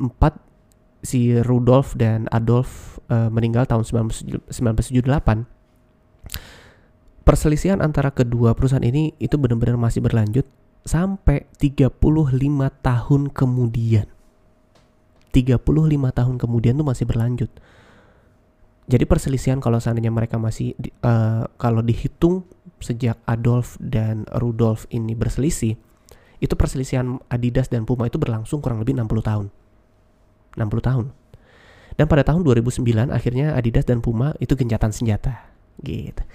si 0.99 1.31
Rudolf 1.39 1.95
dan 1.95 2.27
Adolf 2.27 2.99
uh, 3.07 3.31
meninggal 3.31 3.63
tahun 3.63 3.87
1978 3.87 4.51
perselisihan 7.23 7.79
antara 7.79 8.11
kedua 8.11 8.51
perusahaan 8.51 8.83
ini 8.83 9.15
itu 9.21 9.39
benar-benar 9.39 9.79
masih 9.79 10.03
berlanjut 10.03 10.43
sampai 10.83 11.47
35 11.61 11.95
tahun 12.81 13.21
kemudian. 13.31 14.09
35 15.29 15.61
tahun 16.09 16.35
kemudian 16.41 16.73
tuh 16.73 16.87
masih 16.89 17.05
berlanjut 17.05 17.53
jadi 18.89 19.05
perselisihan 19.05 19.61
kalau 19.61 19.77
seandainya 19.77 20.09
mereka 20.09 20.41
masih 20.41 20.73
uh, 21.05 21.45
kalau 21.61 21.85
dihitung 21.85 22.49
sejak 22.81 23.21
Adolf 23.29 23.77
dan 23.77 24.25
Rudolf 24.33 24.89
ini 24.89 25.13
berselisih, 25.13 25.77
itu 26.41 26.53
perselisihan 26.57 27.21
Adidas 27.29 27.69
dan 27.69 27.85
Puma 27.85 28.09
itu 28.09 28.17
berlangsung 28.17 28.65
kurang 28.65 28.81
lebih 28.81 28.97
60 28.97 29.21
tahun. 29.21 29.45
60 30.57 30.65
tahun. 30.81 31.05
Dan 32.01 32.05
pada 32.09 32.25
tahun 32.25 32.41
2009 32.41 33.13
akhirnya 33.13 33.53
Adidas 33.53 33.85
dan 33.85 34.01
Puma 34.01 34.33
itu 34.41 34.57
gencatan 34.57 34.89
senjata. 34.89 35.53
Gitu. 35.85 36.25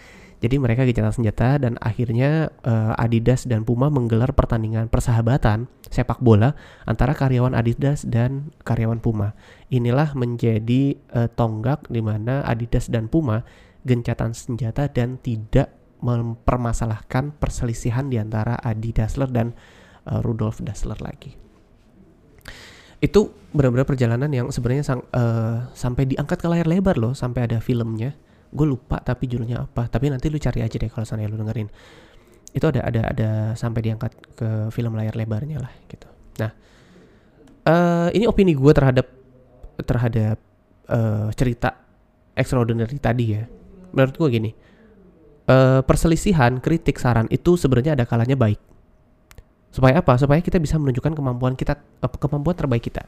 Jadi 0.44 0.60
mereka 0.60 0.84
gencatan 0.84 1.08
senjata 1.08 1.56
dan 1.56 1.80
akhirnya 1.80 2.52
uh, 2.68 2.92
Adidas 3.00 3.48
dan 3.48 3.64
Puma 3.64 3.88
menggelar 3.88 4.36
pertandingan 4.36 4.92
persahabatan 4.92 5.72
sepak 5.88 6.20
bola 6.20 6.52
antara 6.84 7.16
karyawan 7.16 7.56
Adidas 7.56 8.04
dan 8.04 8.52
karyawan 8.60 9.00
Puma. 9.00 9.32
Inilah 9.72 10.12
menjadi 10.12 11.00
uh, 11.16 11.32
tonggak 11.32 11.88
di 11.88 12.04
mana 12.04 12.44
Adidas 12.44 12.92
dan 12.92 13.08
Puma 13.08 13.40
gencatan 13.88 14.36
senjata 14.36 14.84
dan 14.92 15.16
tidak 15.16 15.72
mempermasalahkan 16.04 17.40
perselisihan 17.40 18.12
di 18.12 18.20
antara 18.20 18.60
Adi 18.60 18.92
Dassler 18.92 19.32
dan 19.32 19.56
uh, 20.04 20.20
Rudolf 20.20 20.60
Dassler 20.60 21.00
lagi. 21.00 21.32
Itu 23.00 23.32
benar-benar 23.56 23.88
perjalanan 23.88 24.28
yang 24.28 24.52
sebenarnya 24.52 24.84
sang, 24.84 25.08
uh, 25.16 25.72
sampai 25.72 26.04
diangkat 26.04 26.36
ke 26.36 26.48
layar 26.52 26.68
lebar 26.68 27.00
loh, 27.00 27.16
sampai 27.16 27.48
ada 27.48 27.64
filmnya 27.64 28.12
gue 28.54 28.66
lupa 28.66 29.02
tapi 29.02 29.26
judulnya 29.26 29.66
apa 29.66 29.90
tapi 29.90 30.06
nanti 30.14 30.30
lu 30.30 30.38
cari 30.38 30.62
aja 30.62 30.76
deh 30.78 30.86
kalau 30.86 31.02
sana 31.02 31.26
lu 31.26 31.34
dengerin. 31.34 31.68
Itu 32.54 32.70
ada 32.70 32.86
ada 32.86 33.00
ada 33.10 33.30
sampai 33.58 33.82
diangkat 33.82 34.12
ke 34.38 34.48
film 34.70 34.94
layar 34.94 35.18
lebarnya 35.18 35.58
lah 35.58 35.74
gitu. 35.90 36.06
Nah 36.38 36.50
uh, 37.66 38.08
ini 38.14 38.30
opini 38.30 38.54
gue 38.54 38.72
terhadap 38.72 39.06
terhadap 39.82 40.38
uh, 40.86 41.28
cerita 41.34 41.74
extraordinary 42.38 42.96
tadi 43.02 43.24
ya. 43.34 43.42
Menurut 43.90 44.14
gue 44.14 44.28
gini 44.30 44.50
uh, 45.48 45.80
perselisihan 45.82 46.62
kritik 46.62 46.96
saran 46.96 47.28
itu 47.28 47.58
sebenarnya 47.58 47.98
ada 47.98 48.04
kalanya 48.06 48.38
baik. 48.38 48.60
Supaya 49.74 49.98
apa? 49.98 50.14
Supaya 50.14 50.38
kita 50.38 50.62
bisa 50.62 50.78
menunjukkan 50.78 51.18
kemampuan 51.18 51.58
kita 51.58 51.74
kemampuan 52.22 52.54
terbaik 52.54 52.86
kita. 52.86 53.02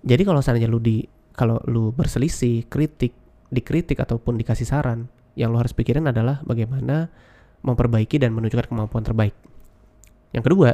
Jadi 0.00 0.22
kalau 0.24 0.40
seandainya 0.40 0.70
lu 0.72 0.80
di 0.80 1.04
kalau 1.36 1.60
lu 1.68 1.92
berselisih 1.92 2.64
kritik 2.72 3.12
dikritik 3.50 3.98
ataupun 3.98 4.38
dikasih 4.38 4.66
saran, 4.66 5.10
yang 5.34 5.54
lo 5.54 5.58
harus 5.62 5.74
pikirin 5.74 6.06
adalah 6.06 6.42
bagaimana 6.46 7.10
memperbaiki 7.60 8.18
dan 8.22 8.32
menunjukkan 8.32 8.70
kemampuan 8.70 9.04
terbaik. 9.04 9.34
Yang 10.30 10.44
kedua, 10.50 10.70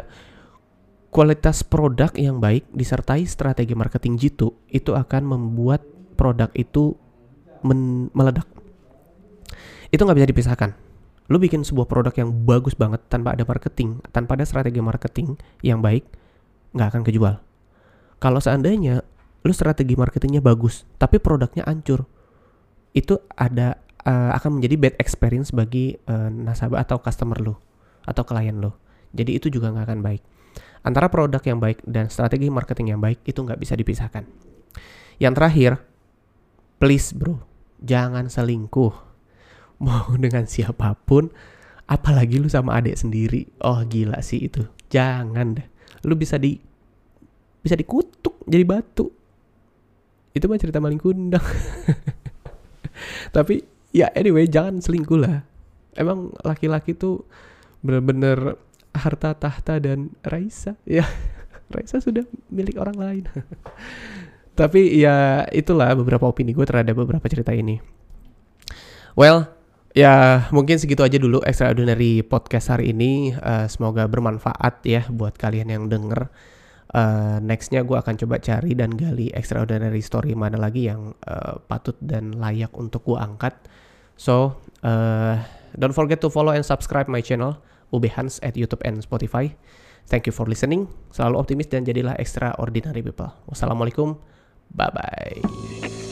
kualitas 1.11 1.65
produk 1.65 2.13
yang 2.15 2.39
baik 2.39 2.69
disertai 2.77 3.25
strategi 3.25 3.73
marketing 3.73 4.21
jitu 4.21 4.53
itu 4.69 4.93
akan 4.93 5.25
membuat 5.25 5.83
produk 6.15 6.53
itu 6.53 6.95
meledak. 8.13 8.47
Itu 9.89 10.05
nggak 10.05 10.19
bisa 10.21 10.29
dipisahkan. 10.31 10.71
Lo 11.27 11.43
bikin 11.43 11.67
sebuah 11.67 11.91
produk 11.91 12.15
yang 12.15 12.31
bagus 12.47 12.79
banget 12.79 13.03
tanpa 13.11 13.35
ada 13.35 13.43
marketing, 13.43 13.99
tanpa 14.15 14.39
ada 14.39 14.47
strategi 14.47 14.79
marketing 14.79 15.35
yang 15.65 15.83
baik, 15.83 16.07
nggak 16.71 16.89
akan 16.95 17.03
kejual. 17.03 17.35
Kalau 18.23 18.39
seandainya 18.39 19.03
lo 19.43 19.53
strategi 19.55 19.99
marketingnya 19.99 20.39
bagus, 20.39 20.87
tapi 21.03 21.19
produknya 21.19 21.67
hancur, 21.67 22.07
itu 22.97 23.21
ada 23.37 23.77
uh, 24.09 24.33
akan 24.33 24.57
menjadi 24.57 24.75
bad 24.81 24.95
experience 24.97 25.53
bagi 25.53 26.01
uh, 26.09 26.33
nasabah 26.33 26.81
atau 26.81 26.97
customer 26.97 27.37
lo 27.45 27.61
atau 28.09 28.25
klien 28.25 28.57
lo. 28.57 28.81
Jadi 29.13 29.37
itu 29.37 29.53
juga 29.53 29.69
nggak 29.69 29.85
akan 29.85 30.01
baik. 30.01 30.23
Antara 30.81 31.13
produk 31.13 31.43
yang 31.45 31.61
baik 31.61 31.85
dan 31.85 32.09
strategi 32.09 32.49
marketing 32.49 32.97
yang 32.97 33.01
baik 33.05 33.21
itu 33.29 33.37
nggak 33.37 33.61
bisa 33.61 33.77
dipisahkan. 33.77 34.25
Yang 35.21 35.35
terakhir, 35.37 35.73
please 36.81 37.13
bro, 37.13 37.45
jangan 37.85 38.33
selingkuh. 38.33 38.95
Mau 39.85 40.09
dengan 40.17 40.49
siapa 40.49 40.97
pun, 40.97 41.29
apalagi 41.85 42.41
lu 42.41 42.49
sama 42.49 42.81
adik 42.81 42.97
sendiri. 42.97 43.45
Oh 43.61 43.85
gila 43.85 44.25
sih 44.25 44.49
itu. 44.49 44.65
Jangan 44.89 45.61
deh. 45.61 45.67
Lu 46.09 46.17
bisa 46.17 46.41
di 46.41 46.57
bisa 47.61 47.77
dikutuk 47.77 48.41
jadi 48.49 48.65
batu. 48.65 49.11
Itu 50.33 50.49
mah 50.49 50.61
cerita 50.61 50.81
maling 50.81 51.03
kundang. 51.03 51.45
tapi 53.35 53.65
ya 53.95 54.13
anyway 54.13 54.45
jangan 54.45 54.81
selingkuh 54.81 55.19
lah. 55.21 55.45
Emang 55.97 56.33
laki-laki 56.45 56.93
tuh 56.93 57.25
bener-bener 57.81 58.61
harta 58.93 59.37
tahta 59.37 59.81
dan 59.81 60.13
Raisa. 60.25 60.77
Ya 60.85 61.09
Raisa 61.75 62.01
sudah 62.01 62.25
milik 62.53 62.77
orang 62.77 62.97
lain. 62.97 63.25
Tapi 64.61 64.97
ya 64.97 65.45
itulah 65.53 65.93
beberapa 65.93 66.25
opini 66.25 66.57
gue 66.57 66.65
terhadap 66.65 66.97
beberapa 66.97 67.29
cerita 67.29 67.53
ini. 67.53 67.77
Well 69.17 69.49
ya 69.97 70.49
mungkin 70.53 70.77
segitu 70.77 71.01
aja 71.05 71.17
dulu 71.17 71.41
extraordinary 71.45 72.25
podcast 72.25 72.73
hari 72.73 72.93
ini. 72.93 73.37
Uh, 73.37 73.69
semoga 73.69 74.09
bermanfaat 74.09 74.85
ya 74.85 75.05
buat 75.13 75.37
kalian 75.37 75.73
yang 75.73 75.85
denger 75.89 76.29
uh, 76.95 77.39
nextnya 77.43 77.83
gue 77.83 77.97
akan 77.97 78.15
coba 78.21 78.39
cari 78.39 78.77
dan 78.77 78.95
gali 78.95 79.33
extraordinary 79.35 80.05
story 80.05 80.37
mana 80.37 80.61
lagi 80.61 80.87
yang 80.87 81.17
uh, 81.27 81.59
patut 81.67 81.97
dan 82.05 82.37
layak 82.39 82.71
untuk 82.77 83.03
gue 83.09 83.19
angkat. 83.19 83.57
So 84.15 84.61
uh, 84.87 85.41
don't 85.75 85.97
forget 85.97 86.23
to 86.23 86.29
follow 86.31 86.55
and 86.55 86.63
subscribe 86.63 87.11
my 87.11 87.25
channel 87.25 87.59
UB 87.91 88.07
Hans 88.15 88.39
at 88.43 88.55
YouTube 88.55 88.83
and 88.87 89.03
Spotify. 89.03 89.55
Thank 90.07 90.31
you 90.31 90.35
for 90.35 90.47
listening. 90.47 90.87
Selalu 91.11 91.35
optimis 91.43 91.67
dan 91.67 91.83
jadilah 91.83 92.15
extraordinary 92.23 93.03
people. 93.03 93.35
Wassalamualaikum. 93.51 94.15
Bye 94.71 94.91
bye. 94.95 96.06